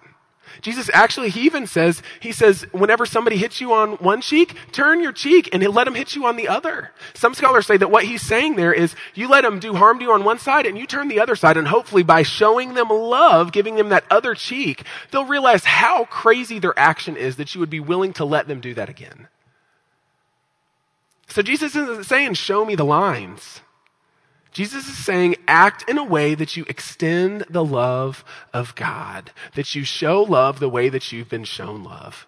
Jesus 0.62 0.90
actually, 0.94 1.30
he 1.30 1.42
even 1.42 1.68
says, 1.68 2.02
he 2.20 2.32
says, 2.32 2.64
whenever 2.72 3.06
somebody 3.06 3.38
hits 3.38 3.62
you 3.62 3.74
on 3.74 3.94
one 3.94 4.22
cheek, 4.22 4.56
turn 4.72 5.02
your 5.02 5.12
cheek 5.12 5.50
and 5.54 5.64
let 5.68 5.86
them 5.86 5.96
hit 5.96 6.16
you 6.16 6.26
on 6.26 6.36
the 6.36 6.48
other. 6.48 6.92
Some 7.14 7.34
scholars 7.34 7.66
say 7.66 7.78
that 7.78 7.92
what 7.92 8.06
he's 8.06 8.22
saying 8.22 8.56
there 8.56 8.74
is 8.74 8.96
you 9.14 9.28
let 9.28 9.42
them 9.42 9.60
do 9.60 9.74
harm 9.74 10.00
to 10.00 10.06
you 10.06 10.12
on 10.12 10.24
one 10.24 10.40
side 10.40 10.66
and 10.66 10.78
you 10.78 10.86
turn 10.86 11.08
the 11.08 11.20
other 11.20 11.36
side 11.36 11.58
and 11.58 11.68
hopefully 11.68 12.04
by 12.04 12.24
showing 12.24 12.74
them 12.74 12.90
love, 12.90 13.52
giving 13.52 13.76
them 13.76 13.90
that 13.90 14.06
other 14.10 14.36
cheek, 14.36 14.84
they'll 15.12 15.26
realize 15.26 15.66
how 15.66 16.06
crazy 16.06 16.60
their 16.60 16.78
action 16.78 17.16
is 17.16 17.36
that 17.38 17.54
you 17.54 17.60
would 17.60 17.70
be 17.70 17.80
willing 17.80 18.14
to 18.14 18.26
let 18.26 18.48
them 18.48 18.60
do 18.60 18.74
that 18.74 18.90
again. 18.90 19.28
So 21.28 21.42
Jesus 21.42 21.76
isn't 21.76 22.06
saying, 22.06 22.34
show 22.34 22.66
me 22.66 22.76
the 22.76 22.84
lines. 22.84 23.62
Jesus 24.52 24.88
is 24.88 24.98
saying, 24.98 25.36
act 25.48 25.88
in 25.90 25.98
a 25.98 26.04
way 26.04 26.36
that 26.36 26.58
you 26.58 26.66
extend 26.68 27.46
the 27.50 27.64
love 27.64 28.24
of 28.54 28.76
God, 28.76 29.32
that 29.56 29.76
you 29.76 29.84
show 29.84 30.24
love 30.24 30.60
the 30.60 30.70
way 30.70 30.90
that 30.90 31.12
you've 31.12 31.30
been 31.30 31.44
shown 31.44 31.84
love. 31.84 32.28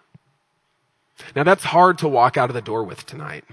Now 1.35 1.43
that's 1.43 1.65
hard 1.65 1.97
to 1.99 2.07
walk 2.07 2.37
out 2.37 2.49
of 2.49 2.53
the 2.53 2.61
door 2.61 2.83
with 2.83 3.05
tonight. 3.05 3.45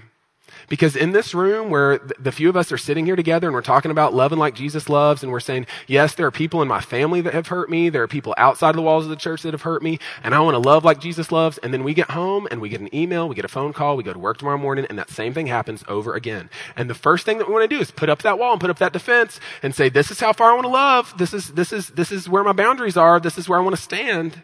Because 0.67 0.95
in 0.95 1.11
this 1.11 1.33
room 1.33 1.69
where 1.69 1.99
the 2.19 2.31
few 2.31 2.49
of 2.49 2.57
us 2.57 2.71
are 2.71 2.77
sitting 2.77 3.05
here 3.05 3.15
together 3.15 3.47
and 3.47 3.53
we're 3.53 3.61
talking 3.61 3.91
about 3.91 4.13
loving 4.13 4.39
like 4.39 4.55
Jesus 4.55 4.89
loves 4.89 5.23
and 5.23 5.31
we're 5.31 5.39
saying, 5.39 5.65
yes, 5.87 6.15
there 6.15 6.27
are 6.27 6.31
people 6.31 6.61
in 6.61 6.67
my 6.67 6.81
family 6.81 7.21
that 7.21 7.33
have 7.33 7.47
hurt 7.47 7.69
me. 7.69 7.89
There 7.89 8.03
are 8.03 8.07
people 8.07 8.33
outside 8.37 8.71
of 8.71 8.75
the 8.75 8.81
walls 8.81 9.05
of 9.05 9.09
the 9.09 9.15
church 9.15 9.41
that 9.43 9.53
have 9.53 9.63
hurt 9.63 9.81
me 9.81 9.99
and 10.23 10.35
I 10.35 10.39
want 10.39 10.55
to 10.55 10.59
love 10.59 10.83
like 10.83 10.99
Jesus 10.99 11.31
loves. 11.31 11.57
And 11.59 11.73
then 11.73 11.83
we 11.83 11.93
get 11.93 12.11
home 12.11 12.47
and 12.51 12.61
we 12.61 12.69
get 12.69 12.81
an 12.81 12.93
email, 12.95 13.27
we 13.27 13.35
get 13.35 13.45
a 13.45 13.49
phone 13.49 13.73
call, 13.73 13.97
we 13.97 14.03
go 14.03 14.13
to 14.13 14.19
work 14.19 14.37
tomorrow 14.37 14.57
morning 14.57 14.85
and 14.89 14.97
that 14.99 15.09
same 15.09 15.33
thing 15.33 15.47
happens 15.47 15.83
over 15.87 16.13
again. 16.13 16.49
And 16.75 16.89
the 16.89 16.95
first 16.95 17.25
thing 17.25 17.37
that 17.39 17.47
we 17.47 17.53
want 17.53 17.69
to 17.69 17.75
do 17.75 17.81
is 17.81 17.91
put 17.91 18.09
up 18.09 18.21
that 18.23 18.37
wall 18.39 18.53
and 18.53 18.61
put 18.61 18.69
up 18.69 18.79
that 18.79 18.93
defense 18.93 19.39
and 19.63 19.73
say, 19.73 19.89
this 19.89 20.11
is 20.11 20.19
how 20.19 20.33
far 20.33 20.51
I 20.51 20.53
want 20.53 20.65
to 20.65 20.69
love. 20.69 21.17
This 21.17 21.33
is, 21.33 21.49
this 21.49 21.73
is, 21.73 21.89
this 21.89 22.11
is 22.11 22.29
where 22.29 22.43
my 22.43 22.53
boundaries 22.53 22.97
are. 22.97 23.19
This 23.19 23.37
is 23.37 23.49
where 23.49 23.59
I 23.59 23.61
want 23.61 23.75
to 23.75 23.81
stand. 23.81 24.43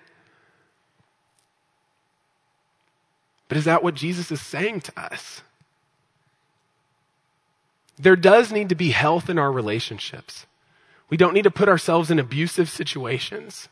But 3.48 3.58
is 3.58 3.66
that 3.66 3.84
what 3.84 3.94
Jesus 3.94 4.32
is 4.32 4.42
saying 4.42 4.82
to 4.82 5.00
us? 5.00 5.42
There 7.98 8.16
does 8.16 8.52
need 8.52 8.70
to 8.70 8.76
be 8.76 8.92
health 8.92 9.30
in 9.30 9.38
our 9.38 9.52
relationships. 9.52 10.46
We 11.10 11.18
don't 11.18 11.34
need 11.34 11.44
to 11.44 11.52
put 11.52 11.70
ourselves 11.70 12.12
in 12.12 12.20
abusive 12.20 12.70
situations. 12.70 13.70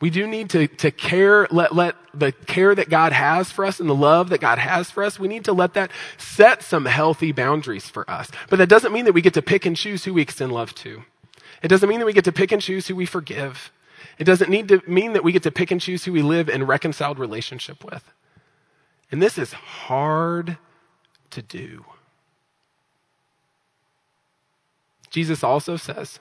We 0.00 0.08
do 0.08 0.26
need 0.26 0.48
to, 0.50 0.66
to 0.66 0.90
care, 0.90 1.46
let, 1.50 1.74
let 1.74 1.94
the 2.14 2.32
care 2.32 2.74
that 2.74 2.88
God 2.88 3.12
has 3.12 3.52
for 3.52 3.66
us 3.66 3.80
and 3.80 3.88
the 3.88 3.94
love 3.94 4.30
that 4.30 4.40
God 4.40 4.58
has 4.58 4.90
for 4.90 5.04
us, 5.04 5.18
we 5.18 5.28
need 5.28 5.44
to 5.44 5.52
let 5.52 5.74
that 5.74 5.90
set 6.16 6.62
some 6.62 6.86
healthy 6.86 7.32
boundaries 7.32 7.88
for 7.88 8.10
us. 8.10 8.30
But 8.48 8.56
that 8.56 8.68
doesn't 8.68 8.92
mean 8.92 9.04
that 9.04 9.12
we 9.12 9.20
get 9.20 9.34
to 9.34 9.42
pick 9.42 9.66
and 9.66 9.76
choose 9.76 10.04
who 10.04 10.14
we 10.14 10.22
extend 10.22 10.52
love 10.52 10.74
to. 10.76 11.02
It 11.62 11.68
doesn't 11.68 11.88
mean 11.88 12.00
that 12.00 12.06
we 12.06 12.14
get 12.14 12.24
to 12.24 12.32
pick 12.32 12.50
and 12.50 12.62
choose 12.62 12.86
who 12.86 12.96
we 12.96 13.04
forgive. 13.04 13.70
It 14.18 14.24
doesn't 14.24 14.50
need 14.50 14.68
to 14.68 14.82
mean 14.86 15.12
that 15.12 15.24
we 15.24 15.32
get 15.32 15.42
to 15.42 15.50
pick 15.50 15.70
and 15.70 15.80
choose 15.80 16.04
who 16.04 16.12
we 16.12 16.22
live 16.22 16.48
in 16.48 16.64
reconciled 16.64 17.18
relationship 17.18 17.84
with. 17.84 18.10
And 19.12 19.20
this 19.20 19.36
is 19.36 19.52
hard 19.52 20.56
to 21.30 21.42
do. 21.42 21.84
Jesus 25.10 25.44
also 25.44 25.76
says, 25.76 26.20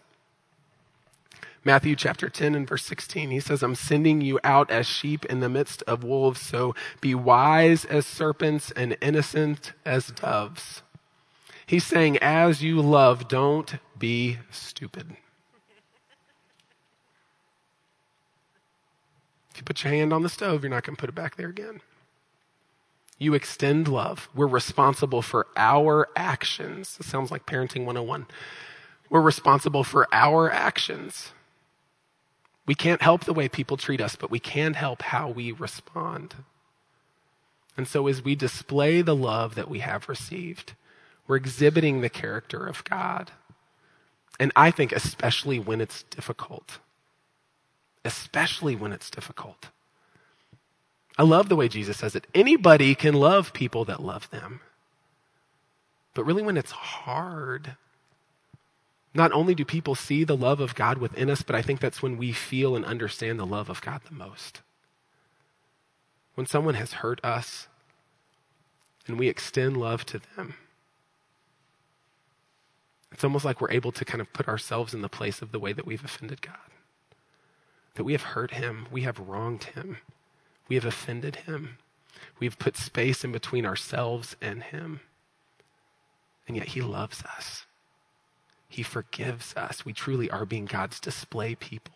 Matthew 1.64 1.96
chapter 1.96 2.30
10 2.30 2.56
and 2.56 2.68
verse 2.68 2.86
16, 2.86 3.32
he 3.32 3.40
says, 3.40 3.62
I'm 3.62 3.76
sending 3.76 4.22
you 4.22 4.40
out 4.44 4.72
as 4.72 4.88
sheep 4.88 5.26
in 5.26 5.40
the 5.40 5.50
midst 5.50 5.84
of 5.84 6.04
wolves, 6.04 6.42
so 6.42 6.74
be 7.02 7.14
wise 7.14 7.86
as 7.86 8.06
serpents 8.06 8.72
and 8.72 8.98
innocent 9.02 9.74
as 9.86 10.08
doves. 10.08 10.82
He's 11.66 11.86
saying, 11.86 12.18
as 12.18 12.64
you 12.64 12.82
love, 12.82 13.28
don't 13.28 13.76
be 13.98 14.38
stupid. 14.50 15.18
If 19.52 19.58
you 19.58 19.64
put 19.64 19.84
your 19.84 19.94
hand 19.94 20.14
on 20.14 20.24
the 20.24 20.30
stove, 20.30 20.64
you're 20.64 20.72
not 20.72 20.84
going 20.84 20.96
to 20.96 21.00
put 21.00 21.10
it 21.10 21.16
back 21.16 21.36
there 21.36 21.50
again. 21.50 21.82
You 23.20 23.34
extend 23.34 23.90
love. 23.90 24.30
We're 24.34 24.48
responsible 24.48 25.22
for 25.22 25.48
our 25.58 26.08
actions. 26.16 26.98
It 27.00 27.06
sounds 27.06 27.30
like 27.30 27.46
parenting 27.46 27.86
101. 27.86 28.26
We're 29.10 29.22
responsible 29.22 29.84
for 29.84 30.08
our 30.12 30.52
actions. 30.52 31.32
We 32.66 32.76
can't 32.76 33.02
help 33.02 33.26
the 33.26 33.34
way 33.34 33.50
people 33.50 33.78
treat 33.78 34.00
us, 34.00 34.16
but 34.16 34.30
we 34.30 34.40
can 34.40 34.76
help 34.76 35.02
how 35.02 35.30
we 35.30 35.52
respond. 35.52 36.36
And 37.76 37.88
so, 37.88 38.08
as 38.08 38.24
we 38.24 38.36
display 38.36 39.02
the 39.02 39.16
love 39.16 39.56
that 39.56 39.70
we 39.70 39.80
have 39.80 40.10
received, 40.10 40.74
we're 41.28 41.38
exhibiting 41.38 42.02
the 42.02 42.10
character 42.10 42.68
of 42.68 42.84
God. 42.84 43.32
And 44.40 44.52
I 44.56 44.72
think, 44.72 44.92
especially 44.92 45.60
when 45.60 45.82
it's 45.82 46.04
difficult, 46.04 46.80
especially 48.06 48.76
when 48.76 48.92
it's 48.92 49.10
difficult. 49.10 49.70
I 51.18 51.24
love 51.24 51.50
the 51.50 51.56
way 51.56 51.68
Jesus 51.68 51.98
says 51.98 52.16
it. 52.16 52.28
Anybody 52.34 52.96
can 52.96 53.14
love 53.14 53.52
people 53.52 53.84
that 53.86 54.02
love 54.02 54.30
them. 54.30 54.62
But 56.14 56.26
really, 56.26 56.44
when 56.44 56.58
it's 56.58 56.72
hard, 56.72 57.76
not 59.14 59.32
only 59.32 59.56
do 59.56 59.66
people 59.66 59.96
see 59.96 60.24
the 60.24 60.38
love 60.38 60.60
of 60.60 60.76
God 60.76 61.00
within 61.00 61.30
us, 61.30 61.42
but 61.42 61.56
I 61.56 61.62
think 61.62 61.80
that's 61.80 62.02
when 62.02 62.18
we 62.18 62.32
feel 62.32 62.76
and 62.76 62.86
understand 62.86 63.40
the 63.40 63.46
love 63.46 63.70
of 63.70 63.82
God 63.82 64.02
the 64.08 64.16
most. 64.16 64.62
When 66.36 66.46
someone 66.46 66.76
has 66.76 66.94
hurt 66.94 67.20
us 67.24 67.68
and 69.08 69.18
we 69.18 69.28
extend 69.28 69.78
love 69.78 70.06
to 70.06 70.22
them, 70.36 70.56
it's 73.12 73.24
almost 73.24 73.44
like 73.46 73.60
we're 73.60 73.72
able 73.72 73.92
to 73.92 74.06
kind 74.06 74.22
of 74.22 74.32
put 74.32 74.48
ourselves 74.48 74.94
in 74.94 75.02
the 75.02 75.10
place 75.10 75.42
of 75.42 75.52
the 75.52 75.60
way 75.60 75.74
that 75.74 75.86
we've 75.86 76.06
offended 76.06 76.42
God. 76.42 76.56
That 77.96 78.04
we 78.04 78.14
have 78.14 78.22
hurt 78.22 78.52
him, 78.52 78.88
we 78.92 79.02
have 79.02 79.20
wronged 79.20 79.64
him, 79.66 79.98
we 80.70 80.76
have 80.76 80.86
offended 80.86 81.36
him, 81.36 81.80
we've 82.40 82.60
put 82.60 82.78
space 82.78 83.24
in 83.24 83.32
between 83.32 83.66
ourselves 83.66 84.36
and 84.40 84.62
him. 84.62 85.02
And 86.48 86.56
yet 86.56 86.68
he 86.68 86.82
loves 86.82 87.24
us. 87.24 87.66
He 88.70 88.84
forgives 88.84 89.56
us. 89.56 89.84
We 89.84 89.94
truly 89.94 90.30
are 90.30 90.46
being 90.46 90.66
God's 90.66 91.00
display 91.00 91.56
people 91.56 91.94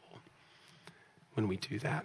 when 1.36 1.48
we 1.48 1.56
do 1.56 1.80
that. 1.80 2.04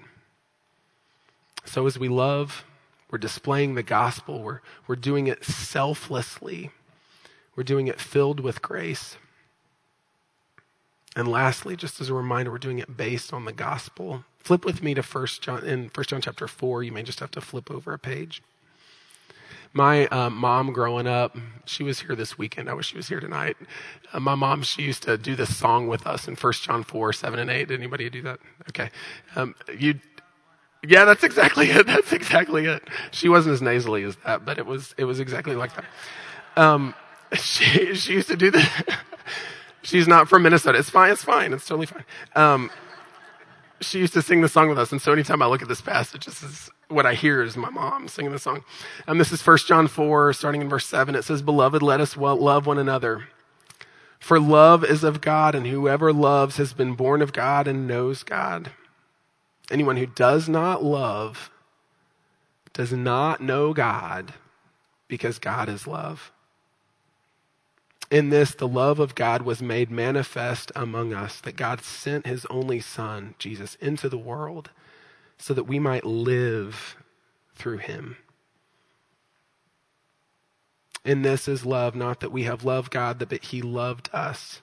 So 1.64 1.86
as 1.86 1.98
we 1.98 2.08
love, 2.08 2.64
we're 3.10 3.18
displaying 3.18 3.74
the 3.74 3.82
gospel, 3.82 4.42
we're, 4.42 4.60
we're 4.86 4.96
doing 4.96 5.26
it 5.26 5.44
selflessly, 5.44 6.70
we're 7.56 7.64
doing 7.64 7.88
it 7.88 8.00
filled 8.00 8.40
with 8.40 8.62
grace. 8.62 9.16
And 11.16 11.26
lastly, 11.26 11.74
just 11.74 12.00
as 12.00 12.10
a 12.10 12.14
reminder, 12.14 12.50
we're 12.50 12.58
doing 12.58 12.78
it 12.78 12.96
based 12.96 13.32
on 13.32 13.44
the 13.44 13.52
gospel. 13.52 14.24
Flip 14.38 14.64
with 14.64 14.82
me 14.82 14.94
to 14.94 15.02
First 15.02 15.42
John 15.42 15.64
in 15.64 15.88
First 15.88 16.10
John 16.10 16.20
chapter 16.20 16.46
4. 16.46 16.82
You 16.82 16.92
may 16.92 17.02
just 17.02 17.20
have 17.20 17.30
to 17.32 17.40
flip 17.40 17.70
over 17.70 17.92
a 17.92 17.98
page. 17.98 18.42
My 19.72 20.06
uh, 20.06 20.30
mom 20.30 20.72
growing 20.72 21.06
up, 21.06 21.36
she 21.66 21.82
was 21.82 22.00
here 22.00 22.14
this 22.14 22.38
weekend. 22.38 22.68
I 22.68 22.74
wish 22.74 22.86
she 22.88 22.96
was 22.96 23.08
here 23.08 23.20
tonight. 23.20 23.56
Uh, 24.12 24.20
my 24.20 24.34
mom, 24.34 24.62
she 24.62 24.82
used 24.82 25.02
to 25.04 25.18
do 25.18 25.36
this 25.36 25.54
song 25.56 25.88
with 25.88 26.06
us 26.06 26.26
in 26.26 26.34
1 26.34 26.52
John 26.54 26.82
4, 26.82 27.12
7 27.12 27.38
and 27.38 27.50
8. 27.50 27.68
Did 27.68 27.78
anybody 27.78 28.08
do 28.08 28.22
that? 28.22 28.40
Okay. 28.70 28.90
Um, 29.36 29.54
you, 29.78 30.00
yeah, 30.86 31.04
that's 31.04 31.24
exactly 31.24 31.70
it. 31.70 31.86
That's 31.88 32.12
exactly 32.12 32.66
it. 32.66 32.82
She 33.10 33.28
wasn't 33.28 33.54
as 33.54 33.62
nasally 33.62 34.04
as 34.04 34.16
that, 34.24 34.44
but 34.44 34.58
it 34.58 34.66
was, 34.66 34.94
it 34.96 35.04
was 35.04 35.20
exactly 35.20 35.56
like 35.56 35.72
that. 35.74 35.84
Um, 36.56 36.94
she, 37.34 37.94
she 37.94 38.14
used 38.14 38.28
to 38.28 38.36
do 38.36 38.50
that. 38.52 39.00
She's 39.82 40.08
not 40.08 40.28
from 40.28 40.42
Minnesota. 40.42 40.78
It's 40.78 40.90
fine. 40.90 41.12
It's 41.12 41.24
fine. 41.24 41.52
It's 41.52 41.66
totally 41.66 41.86
fine. 41.86 42.04
Um, 42.34 42.70
she 43.80 43.98
used 43.98 44.12
to 44.14 44.22
sing 44.22 44.40
the 44.40 44.48
song 44.48 44.68
with 44.68 44.78
us. 44.78 44.92
And 44.92 45.00
so 45.00 45.12
anytime 45.12 45.42
I 45.42 45.46
look 45.46 45.62
at 45.62 45.68
this 45.68 45.80
passage, 45.80 46.26
this 46.26 46.42
is 46.42 46.70
what 46.88 47.06
I 47.06 47.14
hear 47.14 47.42
is 47.42 47.56
my 47.56 47.70
mom 47.70 48.08
singing 48.08 48.32
the 48.32 48.38
song. 48.38 48.64
And 49.06 49.20
this 49.20 49.32
is 49.32 49.46
1 49.46 49.58
John 49.58 49.88
4, 49.88 50.32
starting 50.32 50.60
in 50.60 50.68
verse 50.68 50.86
7. 50.86 51.14
It 51.14 51.22
says, 51.22 51.42
Beloved, 51.42 51.82
let 51.82 52.00
us 52.00 52.16
love 52.16 52.66
one 52.66 52.78
another. 52.78 53.28
For 54.18 54.40
love 54.40 54.84
is 54.84 55.04
of 55.04 55.20
God, 55.20 55.54
and 55.54 55.66
whoever 55.66 56.12
loves 56.12 56.56
has 56.56 56.72
been 56.72 56.94
born 56.94 57.22
of 57.22 57.32
God 57.32 57.68
and 57.68 57.86
knows 57.86 58.22
God. 58.22 58.72
Anyone 59.70 59.96
who 59.96 60.06
does 60.06 60.48
not 60.48 60.82
love 60.82 61.50
does 62.72 62.92
not 62.92 63.40
know 63.40 63.72
God 63.72 64.34
because 65.06 65.38
God 65.38 65.68
is 65.68 65.86
love. 65.86 66.32
In 68.10 68.30
this, 68.30 68.54
the 68.54 68.68
love 68.68 69.00
of 69.00 69.14
God 69.14 69.42
was 69.42 69.60
made 69.60 69.90
manifest 69.90 70.72
among 70.74 71.12
us, 71.12 71.40
that 71.42 71.56
God 71.56 71.82
sent 71.82 72.26
his 72.26 72.46
only 72.46 72.80
Son, 72.80 73.34
Jesus, 73.38 73.74
into 73.80 74.08
the 74.08 74.16
world 74.16 74.70
so 75.36 75.52
that 75.52 75.64
we 75.64 75.78
might 75.78 76.06
live 76.06 76.96
through 77.54 77.78
him. 77.78 78.16
In 81.04 81.22
this 81.22 81.48
is 81.48 81.66
love, 81.66 81.94
not 81.94 82.20
that 82.20 82.32
we 82.32 82.44
have 82.44 82.64
loved 82.64 82.90
God, 82.90 83.18
but 83.18 83.28
that 83.28 83.44
he 83.44 83.62
loved 83.62 84.08
us, 84.12 84.62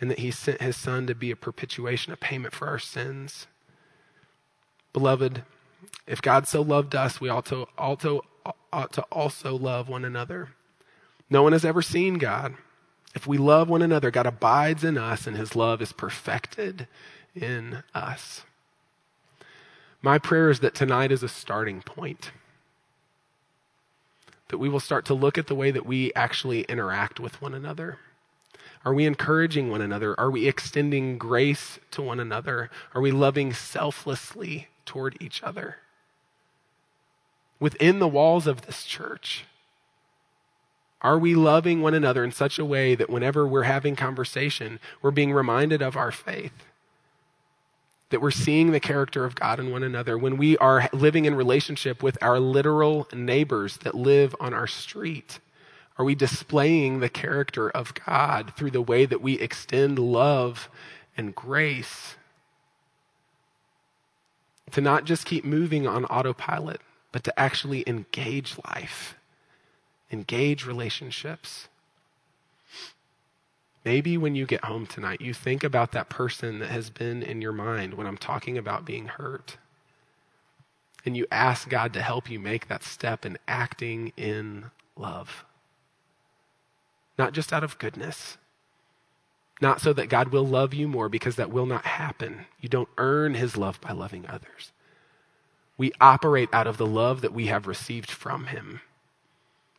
and 0.00 0.10
that 0.10 0.18
he 0.18 0.30
sent 0.30 0.60
his 0.60 0.76
Son 0.76 1.06
to 1.06 1.14
be 1.14 1.30
a 1.30 1.36
propitiation, 1.36 2.12
a 2.12 2.16
payment 2.16 2.52
for 2.52 2.66
our 2.66 2.78
sins. 2.80 3.46
Beloved, 4.92 5.44
if 6.06 6.20
God 6.20 6.48
so 6.48 6.62
loved 6.62 6.94
us, 6.94 7.20
we 7.20 7.28
ought 7.28 7.46
to, 7.46 7.66
ought 7.78 8.00
to, 8.00 8.22
ought 8.72 8.92
to 8.92 9.02
also 9.02 9.56
love 9.56 9.88
one 9.88 10.04
another. 10.04 10.50
No 11.30 11.42
one 11.42 11.52
has 11.52 11.64
ever 11.64 11.80
seen 11.80 12.14
God. 12.14 12.54
If 13.14 13.26
we 13.26 13.38
love 13.38 13.68
one 13.68 13.82
another, 13.82 14.10
God 14.10 14.26
abides 14.26 14.84
in 14.84 14.96
us 14.96 15.26
and 15.26 15.36
his 15.36 15.54
love 15.54 15.82
is 15.82 15.92
perfected 15.92 16.88
in 17.34 17.82
us. 17.94 18.42
My 20.00 20.18
prayer 20.18 20.50
is 20.50 20.60
that 20.60 20.74
tonight 20.74 21.12
is 21.12 21.22
a 21.22 21.28
starting 21.28 21.82
point. 21.82 22.32
That 24.48 24.58
we 24.58 24.68
will 24.68 24.80
start 24.80 25.04
to 25.06 25.14
look 25.14 25.38
at 25.38 25.46
the 25.46 25.54
way 25.54 25.70
that 25.70 25.86
we 25.86 26.12
actually 26.14 26.62
interact 26.62 27.20
with 27.20 27.40
one 27.40 27.54
another. 27.54 27.98
Are 28.84 28.92
we 28.92 29.06
encouraging 29.06 29.70
one 29.70 29.80
another? 29.80 30.18
Are 30.18 30.30
we 30.30 30.48
extending 30.48 31.16
grace 31.16 31.78
to 31.92 32.02
one 32.02 32.18
another? 32.18 32.68
Are 32.94 33.00
we 33.00 33.12
loving 33.12 33.52
selflessly 33.52 34.68
toward 34.84 35.16
each 35.20 35.42
other? 35.42 35.76
Within 37.60 38.00
the 38.00 38.08
walls 38.08 38.48
of 38.48 38.62
this 38.62 38.84
church, 38.84 39.44
are 41.02 41.18
we 41.18 41.34
loving 41.34 41.82
one 41.82 41.94
another 41.94 42.22
in 42.22 42.30
such 42.30 42.60
a 42.60 42.64
way 42.64 42.94
that 42.94 43.10
whenever 43.10 43.46
we're 43.46 43.64
having 43.64 43.96
conversation, 43.96 44.78
we're 45.02 45.10
being 45.10 45.32
reminded 45.32 45.82
of 45.82 45.96
our 45.96 46.12
faith? 46.12 46.52
That 48.10 48.22
we're 48.22 48.30
seeing 48.30 48.70
the 48.70 48.80
character 48.80 49.24
of 49.24 49.34
God 49.34 49.58
in 49.58 49.72
one 49.72 49.82
another 49.82 50.16
when 50.16 50.36
we 50.36 50.56
are 50.58 50.88
living 50.92 51.24
in 51.24 51.34
relationship 51.34 52.04
with 52.04 52.16
our 52.22 52.38
literal 52.38 53.08
neighbors 53.12 53.78
that 53.78 53.96
live 53.96 54.36
on 54.38 54.54
our 54.54 54.68
street? 54.68 55.40
Are 55.98 56.04
we 56.04 56.14
displaying 56.14 57.00
the 57.00 57.08
character 57.08 57.68
of 57.68 57.94
God 57.94 58.52
through 58.56 58.70
the 58.70 58.80
way 58.80 59.04
that 59.04 59.20
we 59.20 59.40
extend 59.40 59.98
love 59.98 60.70
and 61.16 61.34
grace? 61.34 62.14
To 64.70 64.80
not 64.80 65.04
just 65.04 65.26
keep 65.26 65.44
moving 65.44 65.86
on 65.86 66.04
autopilot, 66.04 66.80
but 67.10 67.24
to 67.24 67.38
actually 67.38 67.82
engage 67.88 68.56
life 68.64 69.16
engage 70.12 70.66
relationships. 70.66 71.68
Maybe 73.84 74.16
when 74.16 74.36
you 74.36 74.46
get 74.46 74.64
home 74.64 74.86
tonight, 74.86 75.20
you 75.20 75.34
think 75.34 75.64
about 75.64 75.92
that 75.92 76.08
person 76.08 76.60
that 76.60 76.70
has 76.70 76.90
been 76.90 77.22
in 77.22 77.42
your 77.42 77.52
mind 77.52 77.94
when 77.94 78.06
I'm 78.06 78.18
talking 78.18 78.56
about 78.56 78.84
being 78.84 79.06
hurt. 79.06 79.56
And 81.04 81.16
you 81.16 81.26
ask 81.32 81.68
God 81.68 81.92
to 81.94 82.02
help 82.02 82.30
you 82.30 82.38
make 82.38 82.68
that 82.68 82.84
step 82.84 83.26
in 83.26 83.38
acting 83.48 84.12
in 84.16 84.70
love. 84.96 85.44
Not 87.18 87.32
just 87.32 87.52
out 87.52 87.64
of 87.64 87.78
goodness, 87.78 88.38
not 89.60 89.80
so 89.80 89.92
that 89.92 90.08
God 90.08 90.28
will 90.28 90.46
love 90.46 90.74
you 90.74 90.86
more, 90.88 91.08
because 91.08 91.36
that 91.36 91.50
will 91.50 91.66
not 91.66 91.84
happen. 91.84 92.46
You 92.60 92.68
don't 92.68 92.88
earn 92.98 93.34
his 93.34 93.56
love 93.56 93.80
by 93.80 93.92
loving 93.92 94.26
others. 94.28 94.72
We 95.76 95.92
operate 96.00 96.48
out 96.52 96.66
of 96.66 96.78
the 96.78 96.86
love 96.86 97.20
that 97.20 97.32
we 97.32 97.46
have 97.46 97.66
received 97.66 98.10
from 98.10 98.46
him 98.46 98.80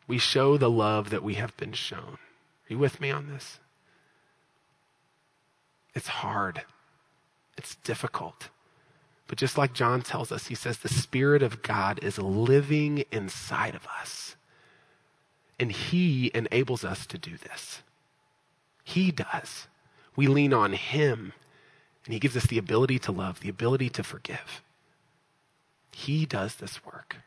we 0.08 0.18
show 0.18 0.58
the 0.58 0.70
love 0.70 1.10
that 1.10 1.24
we 1.24 1.36
have 1.36 1.56
been 1.58 1.74
shown. 1.74 2.18
Are 2.18 2.70
you 2.70 2.78
with 2.78 3.00
me 3.00 3.12
on 3.12 3.28
this? 3.28 3.60
It's 5.94 6.08
hard. 6.08 6.63
It's 7.58 7.76
difficult. 7.76 8.50
But 9.28 9.38
just 9.38 9.58
like 9.58 9.74
John 9.74 10.02
tells 10.02 10.32
us, 10.32 10.48
he 10.48 10.56
says 10.56 10.78
the 10.78 10.89
Spirit 10.89 11.42
of 11.42 11.62
God 11.62 12.00
is 12.04 12.18
living 12.18 13.06
inside 13.12 13.76
of 13.76 13.88
us. 14.00 14.36
And 15.60 15.72
he 15.72 16.32
enables 16.34 16.84
us 16.84 17.06
to 17.08 17.18
do 17.18 17.38
this. 17.38 17.82
He 18.84 19.12
does. 19.12 19.68
We 20.16 20.28
lean 20.28 20.54
on 20.54 20.74
him, 20.74 21.34
and 22.06 22.13
he 22.13 22.20
gives 22.20 22.36
us 22.36 22.46
the 22.46 22.58
ability 22.58 23.00
to 23.00 23.12
love, 23.12 23.39
the 23.39 23.50
ability 23.50 23.89
to 23.92 24.04
forgive. 24.04 24.62
He 25.92 26.26
does 26.26 26.56
this 26.56 26.86
work. 26.86 27.18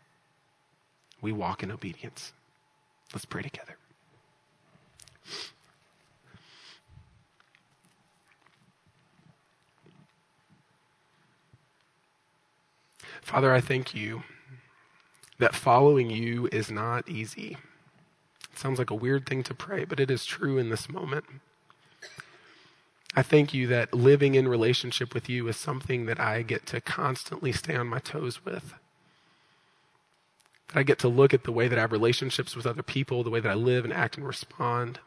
We 1.21 1.33
walk 1.33 1.63
in 1.63 1.71
obedience. 1.71 2.33
Let's 3.13 3.25
pray 3.25 3.43
together. 3.43 3.77
Father, 13.23 13.53
I 13.53 13.61
thank 13.61 13.95
you 13.95 14.23
that 15.39 15.55
following 15.55 16.11
you 16.11 16.49
is 16.53 16.71
not 16.71 17.09
easy. 17.09 17.57
It 18.53 18.59
sounds 18.59 18.79
like 18.79 18.91
a 18.91 18.95
weird 18.95 19.27
thing 19.27 19.43
to 19.45 19.55
pray, 19.55 19.85
but 19.85 20.01
it 20.01 20.11
is 20.11 20.25
true 20.25 20.59
in 20.59 20.71
this 20.71 20.89
moment. 20.89 21.25
I 23.15 23.23
thank 23.23 23.55
you 23.55 23.67
that 23.69 23.95
living 23.95 24.35
in 24.35 24.47
relationship 24.47 25.15
with 25.15 25.29
you 25.29 25.49
is 25.49 25.57
something 25.57 26.07
that 26.07 26.21
I 26.21 26.43
get 26.43 26.67
to 26.67 26.81
constantly 26.81 27.51
stay 27.51 27.75
on 27.75 27.87
my 27.87 27.99
toes 27.99 28.45
with. 28.45 28.75
I 30.77 30.83
get 30.83 30.99
to 31.01 31.09
look 31.09 31.33
at 31.33 31.45
the 31.45 31.53
way 31.53 31.69
that 31.69 31.79
I 31.79 31.81
have 31.81 31.93
relationships 31.93 32.55
with 32.55 32.67
other 32.67 32.83
people, 32.83 33.25
the 33.25 33.31
way 33.31 33.41
that 33.41 33.51
I 33.51 33.55
live 33.55 33.85
and 33.85 33.95
act 33.95 34.19
and 34.19 34.27
respond. 34.27 35.01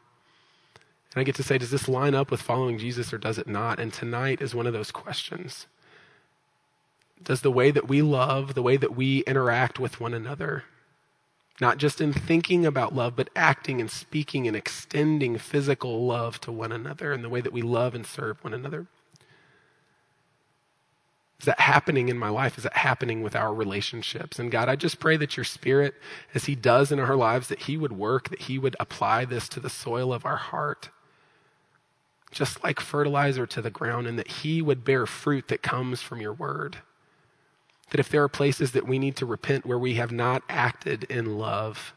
And 1.13 1.21
I 1.21 1.23
get 1.23 1.35
to 1.35 1.43
say, 1.43 1.59
does 1.59 1.69
this 1.69 1.87
line 1.87 2.15
up 2.15 2.31
with 2.31 2.41
following 2.41 2.79
Jesus 2.79 3.13
or 3.13 3.19
does 3.19 3.37
it 3.37 3.47
not? 3.47 3.79
And 3.79 3.93
tonight 3.93 4.41
is 4.41 4.55
one 4.55 4.65
of 4.65 4.73
those 4.73 4.89
questions. 4.89 5.67
Does 7.21 7.41
the 7.41 7.51
way 7.51 7.69
that 7.69 7.87
we 7.87 8.01
love, 8.01 8.55
the 8.55 8.63
way 8.63 8.77
that 8.77 8.95
we 8.95 9.19
interact 9.21 9.79
with 9.79 9.99
one 9.99 10.15
another, 10.15 10.63
not 11.61 11.77
just 11.77 12.01
in 12.01 12.13
thinking 12.13 12.65
about 12.65 12.95
love, 12.95 13.15
but 13.15 13.29
acting 13.35 13.79
and 13.79 13.91
speaking 13.91 14.47
and 14.47 14.55
extending 14.55 15.37
physical 15.37 16.07
love 16.07 16.41
to 16.41 16.51
one 16.51 16.71
another 16.71 17.13
and 17.13 17.23
the 17.23 17.29
way 17.29 17.41
that 17.41 17.53
we 17.53 17.61
love 17.61 17.93
and 17.93 18.07
serve 18.07 18.43
one 18.43 18.53
another, 18.53 18.87
is 21.39 21.45
that 21.45 21.59
happening 21.61 22.09
in 22.09 22.17
my 22.17 22.29
life? 22.29 22.57
Is 22.57 22.65
that 22.65 22.75
happening 22.75 23.21
with 23.23 23.35
our 23.35 23.53
relationships? 23.53 24.39
And 24.39 24.51
God, 24.51 24.67
I 24.67 24.75
just 24.75 24.99
pray 24.99 25.15
that 25.17 25.37
your 25.37 25.45
spirit, 25.45 25.95
as 26.33 26.45
he 26.45 26.55
does 26.55 26.91
in 26.91 26.99
our 26.99 27.15
lives, 27.15 27.47
that 27.47 27.63
he 27.63 27.77
would 27.77 27.93
work, 27.93 28.29
that 28.29 28.41
he 28.41 28.59
would 28.59 28.75
apply 28.77 29.23
this 29.23 29.47
to 29.49 29.61
the 29.61 29.69
soil 29.69 30.11
of 30.11 30.25
our 30.25 30.35
heart, 30.35 30.89
just 32.29 32.61
like 32.61 32.81
fertilizer 32.81 33.47
to 33.47 33.61
the 33.61 33.69
ground, 33.69 34.05
and 34.05 34.19
that 34.19 34.27
he 34.27 34.61
would 34.61 34.83
bear 34.83 35.05
fruit 35.05 35.47
that 35.47 35.63
comes 35.63 36.01
from 36.01 36.19
your 36.19 36.33
word. 36.33 36.79
That 37.91 38.01
if 38.01 38.09
there 38.09 38.23
are 38.23 38.29
places 38.29 38.73
that 38.73 38.85
we 38.85 38.99
need 38.99 39.15
to 39.15 39.25
repent 39.25 39.65
where 39.65 39.79
we 39.79 39.95
have 39.95 40.11
not 40.11 40.43
acted 40.49 41.05
in 41.05 41.37
love, 41.37 41.93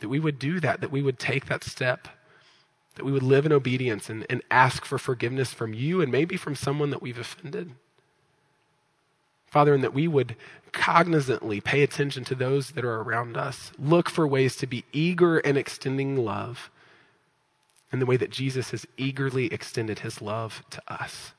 that 0.00 0.08
we 0.08 0.18
would 0.18 0.38
do 0.38 0.60
that, 0.60 0.80
that 0.80 0.90
we 0.90 1.02
would 1.02 1.18
take 1.18 1.44
that 1.46 1.62
step, 1.62 2.08
that 2.94 3.04
we 3.04 3.12
would 3.12 3.22
live 3.22 3.44
in 3.44 3.52
obedience 3.52 4.08
and, 4.08 4.26
and 4.30 4.42
ask 4.50 4.86
for 4.86 4.98
forgiveness 4.98 5.52
from 5.52 5.74
you 5.74 6.00
and 6.00 6.10
maybe 6.10 6.38
from 6.38 6.54
someone 6.54 6.88
that 6.88 7.02
we've 7.02 7.18
offended. 7.18 7.72
Father, 9.52 9.74
and 9.74 9.84
that 9.84 9.92
we 9.92 10.08
would 10.08 10.34
cognizantly 10.72 11.60
pay 11.60 11.82
attention 11.82 12.24
to 12.24 12.34
those 12.34 12.70
that 12.70 12.86
are 12.86 13.02
around 13.02 13.36
us, 13.36 13.70
look 13.78 14.08
for 14.08 14.26
ways 14.26 14.56
to 14.56 14.66
be 14.66 14.86
eager 14.94 15.38
in 15.38 15.58
extending 15.58 16.16
love 16.16 16.70
in 17.92 17.98
the 17.98 18.06
way 18.06 18.16
that 18.16 18.30
Jesus 18.30 18.70
has 18.70 18.86
eagerly 18.96 19.52
extended 19.52 19.98
his 19.98 20.22
love 20.22 20.62
to 20.70 20.80
us 20.88 21.32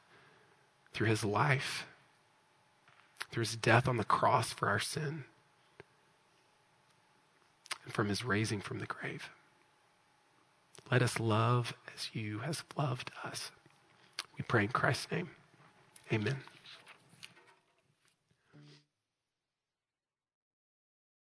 through 0.93 1.07
his 1.07 1.25
life, 1.25 1.87
through 3.31 3.41
his 3.41 3.55
death 3.55 3.87
on 3.87 3.97
the 3.97 4.03
cross 4.03 4.53
for 4.53 4.69
our 4.69 4.79
sin, 4.79 5.23
and 7.83 7.95
from 7.95 8.09
his 8.09 8.23
raising 8.23 8.61
from 8.61 8.77
the 8.77 8.85
grave. 8.85 9.31
Let 10.91 11.01
us 11.01 11.19
love 11.19 11.73
as 11.95 12.11
you 12.13 12.39
has 12.39 12.63
loved 12.77 13.09
us. 13.23 13.49
We 14.37 14.43
pray 14.43 14.65
in 14.65 14.69
Christ's 14.69 15.11
name. 15.11 15.31
Amen. 16.11 16.37